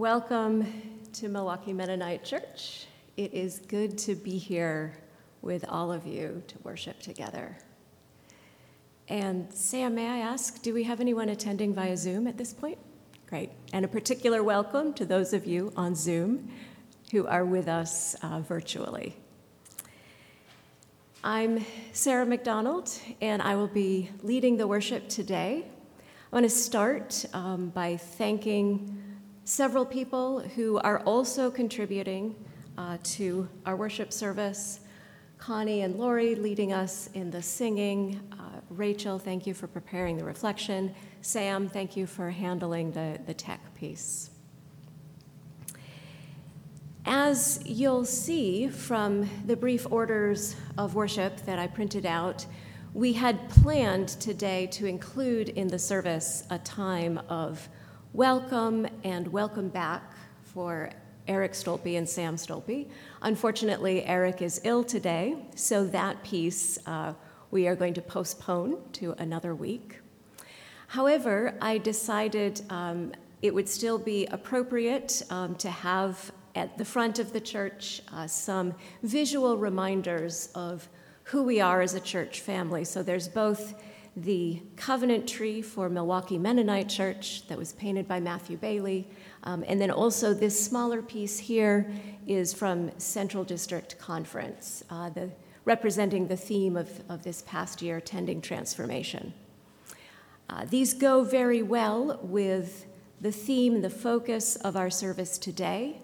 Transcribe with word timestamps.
Welcome 0.00 0.66
to 1.12 1.28
Milwaukee 1.28 1.74
Mennonite 1.74 2.24
Church. 2.24 2.86
It 3.18 3.34
is 3.34 3.58
good 3.58 3.98
to 3.98 4.14
be 4.14 4.38
here 4.38 4.96
with 5.42 5.62
all 5.68 5.92
of 5.92 6.06
you 6.06 6.42
to 6.48 6.54
worship 6.62 7.02
together. 7.02 7.58
And 9.08 9.52
Sam, 9.52 9.94
may 9.94 10.08
I 10.08 10.20
ask, 10.20 10.62
do 10.62 10.72
we 10.72 10.84
have 10.84 11.02
anyone 11.02 11.28
attending 11.28 11.74
via 11.74 11.98
Zoom 11.98 12.26
at 12.26 12.38
this 12.38 12.54
point? 12.54 12.78
Great. 13.26 13.50
And 13.74 13.84
a 13.84 13.88
particular 13.88 14.42
welcome 14.42 14.94
to 14.94 15.04
those 15.04 15.34
of 15.34 15.44
you 15.44 15.70
on 15.76 15.94
Zoom 15.94 16.50
who 17.12 17.26
are 17.26 17.44
with 17.44 17.68
us 17.68 18.16
uh, 18.22 18.40
virtually. 18.40 19.14
I'm 21.22 21.62
Sarah 21.92 22.24
McDonald, 22.24 22.90
and 23.20 23.42
I 23.42 23.54
will 23.54 23.68
be 23.68 24.08
leading 24.22 24.56
the 24.56 24.66
worship 24.66 25.10
today. 25.10 25.66
I 26.32 26.36
want 26.36 26.44
to 26.44 26.50
start 26.50 27.26
um, 27.34 27.68
by 27.68 27.98
thanking 27.98 29.09
several 29.44 29.84
people 29.84 30.40
who 30.40 30.78
are 30.78 31.00
also 31.00 31.50
contributing 31.50 32.34
uh, 32.78 32.98
to 33.02 33.48
our 33.66 33.76
worship 33.76 34.12
service. 34.12 34.80
Connie 35.38 35.82
and 35.82 35.96
Lori 35.96 36.34
leading 36.34 36.72
us 36.72 37.08
in 37.14 37.30
the 37.30 37.42
singing. 37.42 38.20
Uh, 38.32 38.60
Rachel, 38.68 39.18
thank 39.18 39.46
you 39.46 39.54
for 39.54 39.66
preparing 39.66 40.16
the 40.16 40.24
reflection. 40.24 40.94
Sam, 41.22 41.68
thank 41.68 41.96
you 41.96 42.06
for 42.06 42.30
handling 42.30 42.92
the, 42.92 43.18
the 43.26 43.34
tech 43.34 43.74
piece. 43.74 44.30
As 47.06 47.60
you'll 47.64 48.04
see 48.04 48.68
from 48.68 49.28
the 49.46 49.56
brief 49.56 49.86
orders 49.90 50.54
of 50.76 50.94
worship 50.94 51.38
that 51.46 51.58
I 51.58 51.66
printed 51.66 52.04
out, 52.04 52.44
we 52.92 53.14
had 53.14 53.48
planned 53.48 54.08
today 54.08 54.66
to 54.72 54.86
include 54.86 55.48
in 55.50 55.68
the 55.68 55.78
service 55.78 56.44
a 56.50 56.58
time 56.58 57.18
of 57.28 57.68
welcome 58.12 58.88
and 59.04 59.28
welcome 59.28 59.68
back 59.68 60.02
for 60.42 60.90
Eric 61.28 61.54
Stolpe 61.54 61.96
and 61.96 62.08
Sam 62.08 62.36
Stolpe. 62.36 62.88
Unfortunately, 63.22 64.04
Eric 64.04 64.42
is 64.42 64.60
ill 64.64 64.82
today, 64.82 65.36
so 65.54 65.86
that 65.86 66.20
piece 66.24 66.78
uh, 66.86 67.14
we 67.52 67.68
are 67.68 67.76
going 67.76 67.94
to 67.94 68.02
postpone 68.02 68.78
to 68.94 69.12
another 69.18 69.54
week. 69.54 70.00
However, 70.88 71.54
I 71.60 71.78
decided 71.78 72.62
um, 72.68 73.12
it 73.42 73.54
would 73.54 73.68
still 73.68 73.98
be 73.98 74.26
appropriate 74.26 75.22
um, 75.30 75.54
to 75.56 75.70
have 75.70 76.32
at 76.56 76.76
the 76.78 76.84
front 76.84 77.20
of 77.20 77.32
the 77.32 77.40
church 77.40 78.02
uh, 78.12 78.26
some 78.26 78.74
visual 79.04 79.56
reminders 79.56 80.48
of 80.56 80.88
who 81.24 81.44
we 81.44 81.60
are 81.60 81.80
as 81.80 81.94
a 81.94 82.00
church 82.00 82.40
family. 82.40 82.84
So 82.84 83.04
there's 83.04 83.28
both 83.28 83.80
the 84.16 84.60
covenant 84.76 85.28
tree 85.28 85.62
for 85.62 85.88
Milwaukee 85.88 86.38
Mennonite 86.38 86.88
Church 86.88 87.46
that 87.48 87.56
was 87.56 87.72
painted 87.74 88.08
by 88.08 88.20
Matthew 88.20 88.56
Bailey. 88.56 89.08
Um, 89.44 89.64
and 89.66 89.80
then 89.80 89.90
also 89.90 90.34
this 90.34 90.62
smaller 90.62 91.00
piece 91.00 91.38
here 91.38 91.90
is 92.26 92.52
from 92.52 92.90
Central 92.98 93.44
District 93.44 93.98
Conference, 93.98 94.82
uh, 94.90 95.10
the, 95.10 95.30
representing 95.64 96.26
the 96.26 96.36
theme 96.36 96.76
of, 96.76 97.02
of 97.08 97.22
this 97.22 97.42
past 97.42 97.82
year, 97.82 98.00
Tending 98.00 98.40
Transformation. 98.40 99.32
Uh, 100.48 100.64
these 100.68 100.92
go 100.94 101.22
very 101.22 101.62
well 101.62 102.18
with 102.22 102.86
the 103.20 103.30
theme, 103.30 103.82
the 103.82 103.90
focus 103.90 104.56
of 104.56 104.76
our 104.76 104.90
service 104.90 105.38
today, 105.38 106.00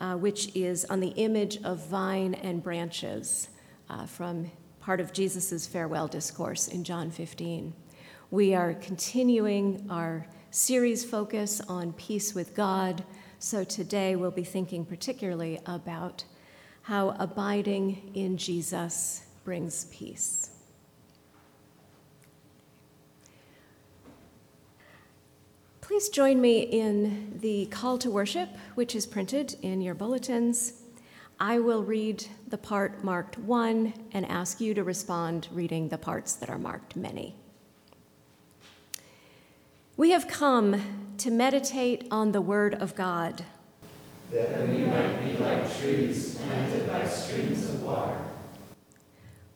uh, 0.00 0.14
which 0.14 0.54
is 0.56 0.86
on 0.86 1.00
the 1.00 1.08
image 1.08 1.62
of 1.62 1.86
vine 1.86 2.32
and 2.34 2.62
branches 2.62 3.48
uh, 3.90 4.06
from 4.06 4.50
part 4.80 4.98
of 4.98 5.12
Jesus' 5.12 5.66
farewell 5.66 6.08
discourse 6.08 6.66
in 6.66 6.84
John 6.84 7.10
15. 7.10 7.74
We 8.30 8.54
are 8.54 8.72
continuing 8.74 9.86
our 9.90 10.26
series 10.50 11.04
focus 11.04 11.60
on 11.68 11.92
peace 11.92 12.34
with 12.34 12.54
God. 12.54 13.04
So 13.38 13.62
today 13.62 14.16
we'll 14.16 14.30
be 14.30 14.42
thinking 14.42 14.86
particularly 14.86 15.60
about 15.66 16.24
how 16.82 17.10
abiding 17.18 18.10
in 18.14 18.38
Jesus 18.38 19.22
brings 19.44 19.84
peace. 19.86 20.50
Please 25.82 26.08
join 26.08 26.40
me 26.40 26.60
in 26.60 27.38
the 27.40 27.66
call 27.66 27.98
to 27.98 28.10
worship, 28.10 28.48
which 28.76 28.94
is 28.94 29.06
printed 29.06 29.56
in 29.60 29.82
your 29.82 29.94
bulletins. 29.94 30.79
I 31.42 31.58
will 31.58 31.82
read 31.82 32.26
the 32.48 32.58
part 32.58 33.02
marked 33.02 33.38
one 33.38 33.94
and 34.12 34.26
ask 34.26 34.60
you 34.60 34.74
to 34.74 34.84
respond 34.84 35.48
reading 35.50 35.88
the 35.88 35.96
parts 35.96 36.34
that 36.34 36.50
are 36.50 36.58
marked 36.58 36.96
many. 36.96 37.34
We 39.96 40.10
have 40.10 40.28
come 40.28 41.14
to 41.16 41.30
meditate 41.30 42.06
on 42.10 42.32
the 42.32 42.42
Word 42.42 42.74
of 42.74 42.94
God. 42.94 43.42
That 44.30 44.68
we 44.68 44.84
might 44.84 45.24
be 45.24 45.38
like 45.38 45.78
trees 45.78 46.34
planted 46.36 46.86
by 46.86 47.06
streams 47.06 47.64
of 47.70 47.82
water. 47.84 48.18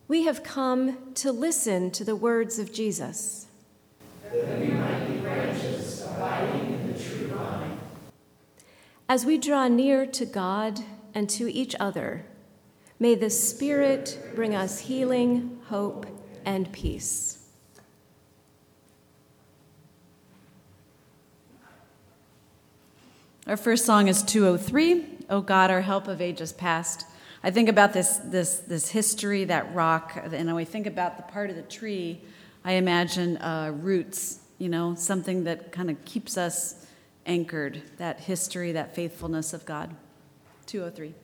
We 0.08 0.24
have 0.24 0.42
come 0.42 1.12
to 1.16 1.32
listen 1.32 1.90
to 1.90 2.04
the 2.04 2.16
words 2.16 2.58
of 2.58 2.72
Jesus. 2.72 3.46
That 4.32 4.58
we 4.58 4.68
might 4.68 5.06
be 5.06 5.18
branches 5.18 6.02
abiding 6.02 6.72
in 6.72 6.92
the 6.94 6.98
true 6.98 7.26
vine. 7.26 7.78
As 9.06 9.26
we 9.26 9.36
draw 9.36 9.68
near 9.68 10.06
to 10.06 10.24
God 10.24 10.80
and 11.14 11.30
to 11.30 11.52
each 11.52 11.74
other. 11.78 12.24
May 12.98 13.14
the 13.14 13.30
Spirit 13.30 14.18
bring 14.34 14.54
us 14.54 14.80
healing, 14.80 15.60
hope, 15.68 16.06
and 16.44 16.70
peace. 16.72 17.44
Our 23.46 23.56
first 23.58 23.84
song 23.84 24.08
is 24.08 24.22
203, 24.22 25.04
O 25.28 25.42
God, 25.42 25.70
our 25.70 25.82
help 25.82 26.08
of 26.08 26.20
ages 26.22 26.52
past. 26.52 27.06
I 27.42 27.50
think 27.50 27.68
about 27.68 27.92
this, 27.92 28.16
this, 28.24 28.60
this 28.60 28.88
history, 28.88 29.44
that 29.44 29.74
rock, 29.74 30.16
and 30.16 30.50
I 30.50 30.64
think 30.64 30.86
about 30.86 31.18
the 31.18 31.24
part 31.24 31.50
of 31.50 31.56
the 31.56 31.62
tree, 31.62 32.22
I 32.64 32.72
imagine 32.72 33.36
uh, 33.36 33.72
roots, 33.74 34.40
you 34.56 34.70
know, 34.70 34.94
something 34.94 35.44
that 35.44 35.72
kind 35.72 35.90
of 35.90 36.02
keeps 36.06 36.38
us 36.38 36.86
anchored, 37.26 37.82
that 37.98 38.20
history, 38.20 38.72
that 38.72 38.94
faithfulness 38.94 39.52
of 39.52 39.66
God. 39.66 39.94
203. 40.66 41.14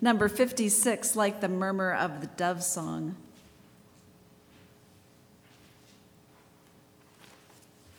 Number 0.00 0.28
56, 0.28 1.14
like 1.14 1.40
the 1.40 1.48
murmur 1.48 1.92
of 1.92 2.20
the 2.20 2.26
dove 2.26 2.62
song. 2.62 3.16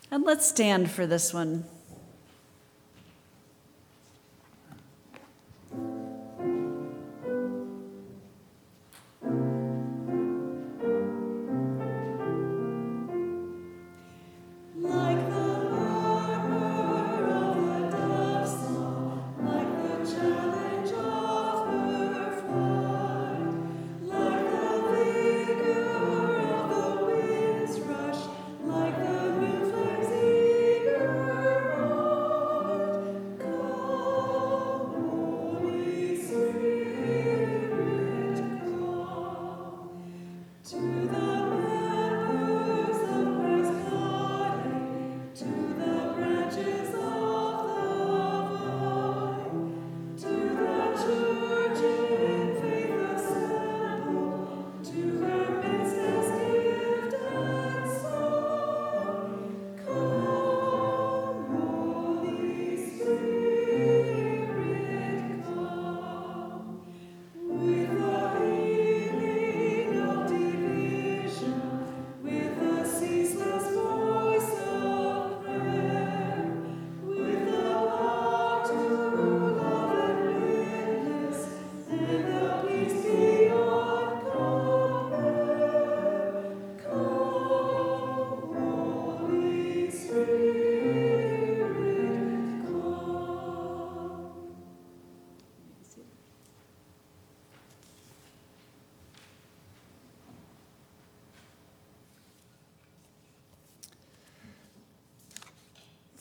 And 0.10 0.26
let's 0.26 0.48
stand 0.48 0.92
for 0.92 1.06
this 1.06 1.34
one. 1.34 1.64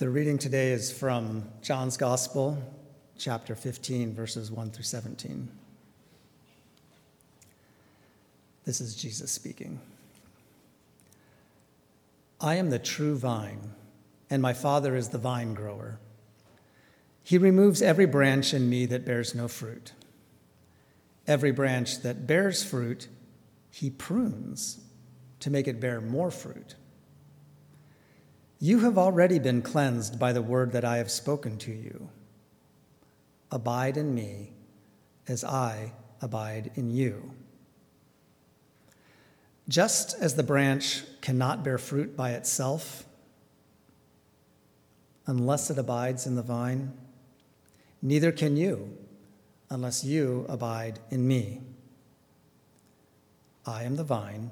The 0.00 0.08
reading 0.08 0.38
today 0.38 0.72
is 0.72 0.90
from 0.90 1.46
John's 1.60 1.98
Gospel, 1.98 2.56
chapter 3.18 3.54
15, 3.54 4.14
verses 4.14 4.50
1 4.50 4.70
through 4.70 4.84
17. 4.84 5.46
This 8.64 8.80
is 8.80 8.96
Jesus 8.96 9.30
speaking. 9.30 9.78
I 12.40 12.54
am 12.54 12.70
the 12.70 12.78
true 12.78 13.14
vine, 13.14 13.74
and 14.30 14.40
my 14.40 14.54
Father 14.54 14.96
is 14.96 15.10
the 15.10 15.18
vine 15.18 15.52
grower. 15.52 15.98
He 17.22 17.36
removes 17.36 17.82
every 17.82 18.06
branch 18.06 18.54
in 18.54 18.70
me 18.70 18.86
that 18.86 19.04
bears 19.04 19.34
no 19.34 19.48
fruit. 19.48 19.92
Every 21.26 21.52
branch 21.52 22.00
that 22.00 22.26
bears 22.26 22.64
fruit, 22.64 23.08
he 23.70 23.90
prunes 23.90 24.80
to 25.40 25.50
make 25.50 25.68
it 25.68 25.78
bear 25.78 26.00
more 26.00 26.30
fruit. 26.30 26.76
You 28.62 28.80
have 28.80 28.98
already 28.98 29.38
been 29.38 29.62
cleansed 29.62 30.18
by 30.18 30.34
the 30.34 30.42
word 30.42 30.72
that 30.72 30.84
I 30.84 30.98
have 30.98 31.10
spoken 31.10 31.56
to 31.58 31.72
you. 31.72 32.10
Abide 33.50 33.96
in 33.96 34.14
me 34.14 34.52
as 35.26 35.42
I 35.42 35.92
abide 36.20 36.70
in 36.74 36.90
you. 36.90 37.32
Just 39.66 40.14
as 40.20 40.34
the 40.34 40.42
branch 40.42 41.04
cannot 41.22 41.64
bear 41.64 41.78
fruit 41.78 42.14
by 42.16 42.32
itself 42.32 43.06
unless 45.26 45.70
it 45.70 45.78
abides 45.78 46.26
in 46.26 46.34
the 46.34 46.42
vine, 46.42 46.92
neither 48.02 48.30
can 48.30 48.58
you 48.58 48.94
unless 49.70 50.04
you 50.04 50.44
abide 50.50 50.98
in 51.10 51.26
me. 51.26 51.62
I 53.64 53.84
am 53.84 53.96
the 53.96 54.04
vine, 54.04 54.50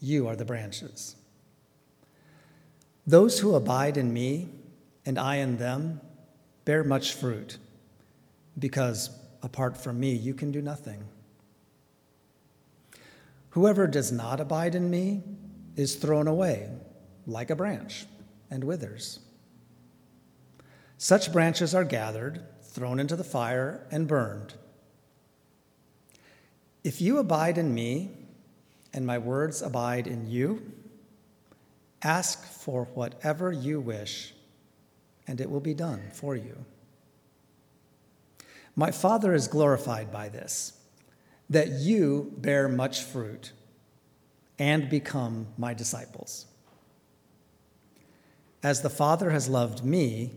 you 0.00 0.26
are 0.28 0.36
the 0.36 0.44
branches. 0.46 1.16
Those 3.06 3.38
who 3.38 3.54
abide 3.54 3.96
in 3.96 4.12
me 4.12 4.48
and 5.04 5.18
I 5.18 5.36
in 5.36 5.58
them 5.58 6.00
bear 6.64 6.82
much 6.82 7.14
fruit, 7.14 7.58
because 8.58 9.10
apart 9.42 9.76
from 9.76 10.00
me, 10.00 10.12
you 10.12 10.34
can 10.34 10.50
do 10.50 10.60
nothing. 10.60 11.04
Whoever 13.50 13.86
does 13.86 14.10
not 14.10 14.40
abide 14.40 14.74
in 14.74 14.90
me 14.90 15.22
is 15.76 15.94
thrown 15.94 16.26
away 16.26 16.68
like 17.26 17.50
a 17.50 17.56
branch 17.56 18.06
and 18.50 18.64
withers. 18.64 19.20
Such 20.98 21.32
branches 21.32 21.74
are 21.74 21.84
gathered, 21.84 22.44
thrown 22.62 22.98
into 22.98 23.16
the 23.16 23.24
fire, 23.24 23.86
and 23.90 24.08
burned. 24.08 24.54
If 26.82 27.00
you 27.00 27.18
abide 27.18 27.58
in 27.58 27.74
me, 27.74 28.10
and 28.92 29.06
my 29.06 29.18
words 29.18 29.62
abide 29.62 30.06
in 30.06 30.28
you, 30.28 30.72
Ask 32.02 32.44
for 32.44 32.84
whatever 32.94 33.52
you 33.52 33.80
wish, 33.80 34.34
and 35.26 35.40
it 35.40 35.50
will 35.50 35.60
be 35.60 35.74
done 35.74 36.02
for 36.12 36.36
you. 36.36 36.64
My 38.74 38.90
Father 38.90 39.34
is 39.34 39.48
glorified 39.48 40.12
by 40.12 40.28
this, 40.28 40.74
that 41.48 41.68
you 41.68 42.32
bear 42.36 42.68
much 42.68 43.02
fruit 43.02 43.52
and 44.58 44.90
become 44.90 45.46
my 45.56 45.72
disciples. 45.72 46.46
As 48.62 48.82
the 48.82 48.90
Father 48.90 49.30
has 49.30 49.48
loved 49.48 49.84
me, 49.84 50.32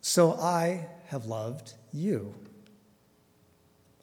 so 0.00 0.32
I 0.32 0.88
have 1.06 1.26
loved 1.26 1.74
you. 1.92 2.34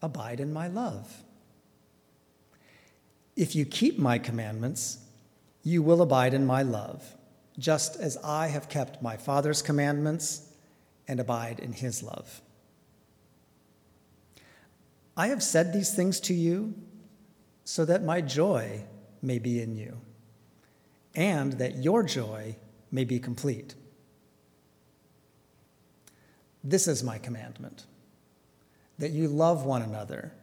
Abide 0.02 0.40
in 0.40 0.54
my 0.54 0.68
love. 0.68 1.24
If 3.36 3.56
you 3.56 3.66
keep 3.66 3.98
my 3.98 4.18
commandments, 4.20 5.00
you 5.64 5.84
will 5.84 6.02
abide 6.02 6.34
in 6.34 6.46
my 6.46 6.62
love, 6.62 7.16
just 7.58 7.96
as 7.98 8.18
I 8.24 8.48
have 8.48 8.70
kept 8.70 9.02
my 9.02 9.18
Father's 9.18 9.62
commandments 9.62 10.50
and 11.08 11.20
abide 11.20 11.60
in 11.60 11.74
his 11.74 12.02
love. 12.02 12.42
I 15.18 15.28
have 15.28 15.44
said 15.44 15.74
these 15.74 15.94
things 15.94 16.20
to 16.22 16.34
you 16.34 16.74
so 17.66 17.84
that 17.86 18.04
my 18.04 18.22
joy 18.22 18.84
may 19.22 19.38
be 19.38 19.62
in 19.62 19.76
you, 19.76 20.00
and 21.14 21.54
that 21.54 21.78
your 21.78 22.04
joy 22.04 22.56
may 22.92 23.04
be 23.04 23.20
complete. 23.20 23.76
This 26.64 26.88
is 26.88 27.04
my 27.04 27.18
commandment 27.18 27.86
that 28.98 29.12
you 29.12 29.28
love 29.28 29.66
one 29.66 29.82
another 29.82 30.34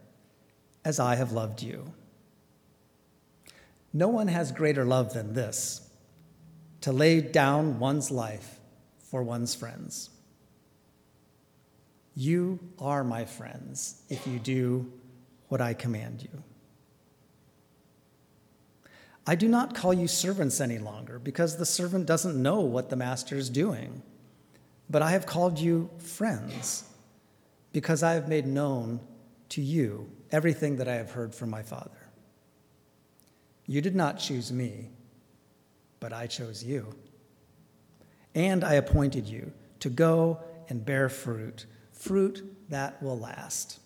as 0.85 0.99
I 0.99 1.14
have 1.16 1.32
loved 1.32 1.62
you. 1.62 1.92
No 3.93 4.09
one 4.09 4.28
has 4.28 4.52
greater 4.52 4.85
love 4.85 5.14
than 5.14 5.35
this 5.35 5.88
to 6.83 6.93
lay 6.93 7.21
down 7.21 7.78
one's 7.78 8.11
life 8.11 8.61
for 8.99 9.23
one's 9.23 9.55
friends. 9.55 10.11
You 12.14 12.59
are 12.78 13.05
my 13.05 13.25
friends 13.25 14.02
if 14.09 14.26
you 14.26 14.38
do 14.38 14.93
what 15.49 15.61
I 15.61 15.75
command 15.75 16.23
you. 16.23 16.43
I 19.26 19.35
do 19.35 19.49
not 19.49 19.75
call 19.75 19.93
you 19.93 20.07
servants 20.07 20.61
any 20.61 20.78
longer 20.78 21.19
because 21.19 21.57
the 21.57 21.66
servant 21.66 22.07
doesn't 22.07 22.40
know 22.40 22.61
what 22.61 22.90
the 22.90 22.97
master 22.97 23.37
is 23.37 23.50
doing. 23.50 24.02
But 24.88 25.02
I 25.02 25.11
have 25.11 25.26
called 25.26 25.59
you 25.59 25.90
friends 25.99 26.85
because 27.73 28.02
I 28.02 28.14
have 28.14 28.28
made 28.28 28.47
known 28.47 29.00
to 29.50 29.61
you 29.61 30.09
everything 30.31 30.76
that 30.76 30.88
I 30.88 30.95
have 30.95 31.11
heard 31.11 31.35
from 31.35 31.50
my 31.50 31.62
Father. 31.62 32.05
You 33.66 33.80
did 33.80 33.96
not 33.96 34.18
choose 34.18 34.52
me, 34.52 34.90
but 36.00 36.12
I 36.12 36.26
chose 36.26 36.62
you. 36.62 36.94
And 38.35 38.62
I 38.62 38.75
appointed 38.75 39.26
you 39.26 39.52
to 39.80 39.88
go 39.88 40.40
and 40.68 40.85
bear 40.85 41.08
fruit, 41.08 41.66
fruit 41.92 42.44
that 42.68 43.02
will 43.02 43.18
last. 43.18 43.80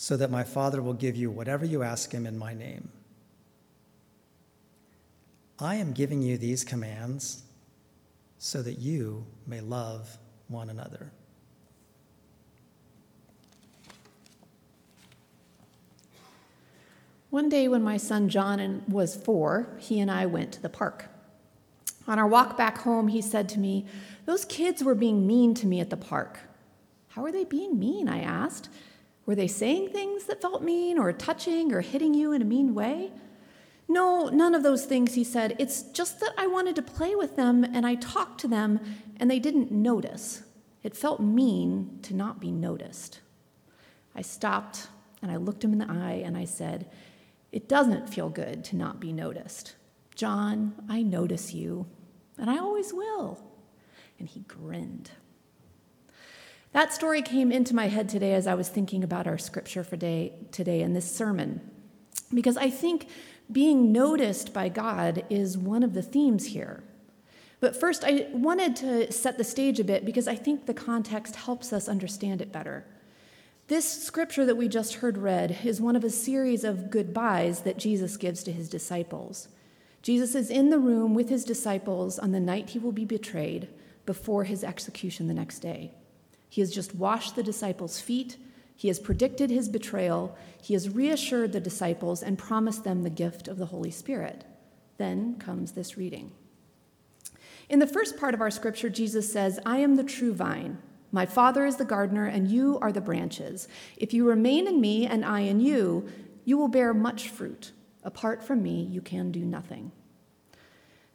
so 0.00 0.16
that 0.16 0.30
my 0.30 0.42
Father 0.42 0.80
will 0.80 0.94
give 0.94 1.14
you 1.14 1.30
whatever 1.30 1.66
you 1.66 1.82
ask 1.82 2.10
him 2.10 2.24
in 2.24 2.38
my 2.38 2.54
name. 2.54 2.88
I 5.58 5.74
am 5.74 5.92
giving 5.92 6.22
you 6.22 6.38
these 6.38 6.64
commands 6.64 7.42
so 8.38 8.62
that 8.62 8.78
you 8.78 9.26
may 9.46 9.60
love 9.60 10.16
one 10.48 10.70
another. 10.70 11.12
One 17.30 17.48
day 17.48 17.68
when 17.68 17.82
my 17.82 17.96
son 17.96 18.28
John 18.28 18.82
was 18.88 19.14
four, 19.14 19.76
he 19.78 20.00
and 20.00 20.10
I 20.10 20.26
went 20.26 20.52
to 20.52 20.62
the 20.62 20.68
park. 20.68 21.06
On 22.08 22.18
our 22.18 22.26
walk 22.26 22.56
back 22.56 22.78
home, 22.78 23.06
he 23.06 23.22
said 23.22 23.48
to 23.50 23.60
me, 23.60 23.86
Those 24.26 24.44
kids 24.44 24.82
were 24.82 24.96
being 24.96 25.28
mean 25.28 25.54
to 25.54 25.66
me 25.66 25.78
at 25.78 25.90
the 25.90 25.96
park. 25.96 26.40
How 27.08 27.24
are 27.24 27.30
they 27.30 27.44
being 27.44 27.78
mean? 27.78 28.08
I 28.08 28.20
asked. 28.20 28.68
Were 29.26 29.36
they 29.36 29.46
saying 29.46 29.90
things 29.90 30.24
that 30.24 30.40
felt 30.40 30.64
mean 30.64 30.98
or 30.98 31.12
touching 31.12 31.72
or 31.72 31.82
hitting 31.82 32.14
you 32.14 32.32
in 32.32 32.42
a 32.42 32.44
mean 32.44 32.74
way? 32.74 33.12
No, 33.86 34.28
none 34.28 34.56
of 34.56 34.64
those 34.64 34.84
things, 34.84 35.14
he 35.14 35.22
said. 35.22 35.54
It's 35.58 35.82
just 35.82 36.18
that 36.18 36.32
I 36.36 36.48
wanted 36.48 36.74
to 36.76 36.82
play 36.82 37.14
with 37.14 37.36
them 37.36 37.62
and 37.62 37.86
I 37.86 37.94
talked 37.94 38.40
to 38.40 38.48
them 38.48 38.80
and 39.18 39.30
they 39.30 39.38
didn't 39.38 39.70
notice. 39.70 40.42
It 40.82 40.96
felt 40.96 41.20
mean 41.20 42.00
to 42.02 42.14
not 42.14 42.40
be 42.40 42.50
noticed. 42.50 43.20
I 44.16 44.22
stopped 44.22 44.88
and 45.22 45.30
I 45.30 45.36
looked 45.36 45.62
him 45.62 45.72
in 45.72 45.78
the 45.78 45.90
eye 45.90 46.22
and 46.24 46.36
I 46.36 46.44
said, 46.44 46.90
It 47.52 47.68
doesn't 47.68 48.08
feel 48.08 48.28
good 48.28 48.64
to 48.64 48.76
not 48.76 49.00
be 49.00 49.12
noticed. 49.12 49.74
John, 50.14 50.74
I 50.88 51.02
notice 51.02 51.52
you, 51.54 51.86
and 52.38 52.50
I 52.50 52.58
always 52.58 52.92
will. 52.92 53.42
And 54.18 54.28
he 54.28 54.40
grinned. 54.40 55.10
That 56.72 56.92
story 56.92 57.22
came 57.22 57.50
into 57.50 57.74
my 57.74 57.88
head 57.88 58.08
today 58.08 58.34
as 58.34 58.46
I 58.46 58.54
was 58.54 58.68
thinking 58.68 59.02
about 59.02 59.26
our 59.26 59.38
scripture 59.38 59.82
for 59.82 59.96
day, 59.96 60.34
today 60.52 60.82
in 60.82 60.92
this 60.92 61.10
sermon, 61.10 61.60
because 62.32 62.56
I 62.56 62.70
think 62.70 63.08
being 63.50 63.90
noticed 63.90 64.52
by 64.52 64.68
God 64.68 65.24
is 65.28 65.58
one 65.58 65.82
of 65.82 65.94
the 65.94 66.02
themes 66.02 66.46
here. 66.46 66.84
But 67.58 67.78
first, 67.78 68.04
I 68.04 68.28
wanted 68.32 68.76
to 68.76 69.12
set 69.12 69.36
the 69.36 69.44
stage 69.44 69.80
a 69.80 69.84
bit 69.84 70.04
because 70.04 70.28
I 70.28 70.36
think 70.36 70.66
the 70.66 70.74
context 70.74 71.36
helps 71.36 71.72
us 71.72 71.88
understand 71.88 72.40
it 72.40 72.52
better. 72.52 72.86
This 73.70 74.02
scripture 74.02 74.44
that 74.46 74.56
we 74.56 74.66
just 74.66 74.94
heard 74.94 75.16
read 75.16 75.58
is 75.62 75.80
one 75.80 75.94
of 75.94 76.02
a 76.02 76.10
series 76.10 76.64
of 76.64 76.90
goodbyes 76.90 77.60
that 77.60 77.78
Jesus 77.78 78.16
gives 78.16 78.42
to 78.42 78.50
his 78.50 78.68
disciples. 78.68 79.46
Jesus 80.02 80.34
is 80.34 80.50
in 80.50 80.70
the 80.70 80.78
room 80.80 81.14
with 81.14 81.28
his 81.28 81.44
disciples 81.44 82.18
on 82.18 82.32
the 82.32 82.40
night 82.40 82.70
he 82.70 82.80
will 82.80 82.90
be 82.90 83.04
betrayed 83.04 83.68
before 84.06 84.42
his 84.42 84.64
execution 84.64 85.28
the 85.28 85.34
next 85.34 85.60
day. 85.60 85.92
He 86.48 86.60
has 86.62 86.74
just 86.74 86.96
washed 86.96 87.36
the 87.36 87.44
disciples' 87.44 88.00
feet. 88.00 88.38
He 88.74 88.88
has 88.88 88.98
predicted 88.98 89.50
his 89.50 89.68
betrayal. 89.68 90.36
He 90.60 90.74
has 90.74 90.90
reassured 90.90 91.52
the 91.52 91.60
disciples 91.60 92.24
and 92.24 92.36
promised 92.36 92.82
them 92.82 93.04
the 93.04 93.08
gift 93.08 93.46
of 93.46 93.56
the 93.56 93.66
Holy 93.66 93.92
Spirit. 93.92 94.44
Then 94.98 95.36
comes 95.36 95.70
this 95.70 95.96
reading. 95.96 96.32
In 97.68 97.78
the 97.78 97.86
first 97.86 98.18
part 98.18 98.34
of 98.34 98.40
our 98.40 98.50
scripture, 98.50 98.90
Jesus 98.90 99.32
says, 99.32 99.60
I 99.64 99.76
am 99.76 99.94
the 99.94 100.02
true 100.02 100.34
vine. 100.34 100.78
My 101.12 101.26
Father 101.26 101.66
is 101.66 101.76
the 101.76 101.84
gardener, 101.84 102.26
and 102.26 102.48
you 102.48 102.78
are 102.80 102.92
the 102.92 103.00
branches. 103.00 103.68
If 103.96 104.14
you 104.14 104.26
remain 104.26 104.68
in 104.68 104.80
me 104.80 105.06
and 105.06 105.24
I 105.24 105.40
in 105.40 105.60
you, 105.60 106.08
you 106.44 106.56
will 106.56 106.68
bear 106.68 106.94
much 106.94 107.28
fruit. 107.28 107.72
Apart 108.02 108.42
from 108.42 108.62
me, 108.62 108.82
you 108.82 109.00
can 109.00 109.30
do 109.30 109.44
nothing. 109.44 109.92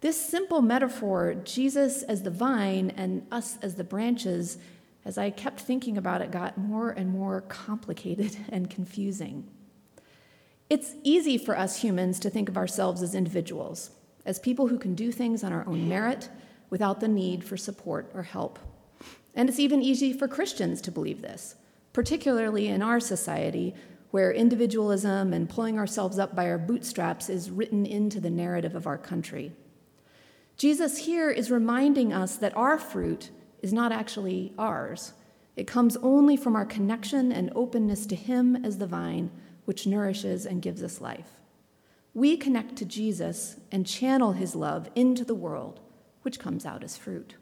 This 0.02 0.20
simple 0.20 0.62
metaphor, 0.62 1.36
Jesus 1.44 2.04
as 2.04 2.24
the 2.24 2.30
vine 2.30 2.92
and 2.92 3.26
us 3.32 3.58
as 3.62 3.76
the 3.76 3.84
branches, 3.84 4.58
as 5.04 5.18
I 5.18 5.30
kept 5.30 5.62
thinking 5.62 5.98
about 5.98 6.22
it, 6.22 6.32
got 6.32 6.58
more 6.58 6.92
and 6.92 7.10
more 7.10 7.42
complicated 7.42 8.38
and 8.50 8.70
confusing. 8.70 9.50
It's 10.70 10.96
easy 11.04 11.38
for 11.38 11.58
us 11.58 11.82
humans 11.82 12.20
to 12.20 12.30
think 12.30 12.50
of 12.50 12.58
ourselves 12.58 13.02
as 13.02 13.16
individuals, 13.16 13.92
as 14.26 14.40
people 14.40 14.68
who 14.68 14.80
can 14.80 14.96
do 14.96 15.12
things 15.12 15.44
on 15.44 15.54
our 15.54 15.66
own 15.68 15.88
merit 15.88 16.30
without 16.70 17.00
the 17.00 17.08
need 17.08 17.44
for 17.44 17.56
support 17.56 18.12
or 18.14 18.24
help. 18.24 18.60
And 19.34 19.50
it's 19.50 19.60
even 19.60 19.82
easy 19.82 20.14
for 20.14 20.28
Christians 20.28 20.82
to 20.82 20.92
believe 20.92 21.22
this, 21.22 21.56
particularly 21.94 22.68
in 22.68 22.82
our 22.82 23.00
society 23.00 23.76
where 24.12 24.32
individualism 24.32 25.34
and 25.34 25.50
pulling 25.50 25.78
ourselves 25.78 26.18
up 26.18 26.34
by 26.34 26.48
our 26.48 26.58
bootstraps 26.58 27.30
is 27.30 27.52
written 27.52 27.86
into 27.86 28.20
the 28.22 28.30
narrative 28.30 28.74
of 28.74 28.88
our 28.88 28.98
country. 28.98 29.52
Jesus 30.56 31.00
here 31.00 31.30
is 31.30 31.52
reminding 31.52 32.14
us 32.14 32.38
that 32.38 32.56
our 32.56 32.78
fruit 32.78 33.30
is 33.62 33.74
not 33.74 33.92
actually 33.92 34.54
ours. 34.58 35.12
It 35.58 35.68
comes 35.68 35.98
only 35.98 36.38
from 36.38 36.56
our 36.56 36.66
connection 36.66 37.32
and 37.34 37.52
openness 37.56 38.06
to 38.06 38.16
Him 38.16 38.56
as 38.64 38.78
the 38.78 38.88
vine, 38.88 39.32
which 39.66 39.86
nourishes 39.86 40.46
and 40.46 40.62
gives 40.62 40.82
us 40.82 41.02
life. 41.02 41.42
We 42.14 42.38
connect 42.38 42.78
to 42.78 42.86
Jesus 42.86 43.58
and 43.70 43.86
channel 43.86 44.32
His 44.32 44.56
love 44.56 44.90
into 44.96 45.26
the 45.26 45.36
world, 45.36 45.82
which 46.22 46.40
comes 46.40 46.66
out 46.66 46.86
as 46.86 46.96
fruit. 46.96 47.36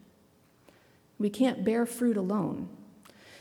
We 1.24 1.30
can't 1.30 1.63
bear 1.63 1.86
fruit 1.86 2.18
alone. 2.18 2.68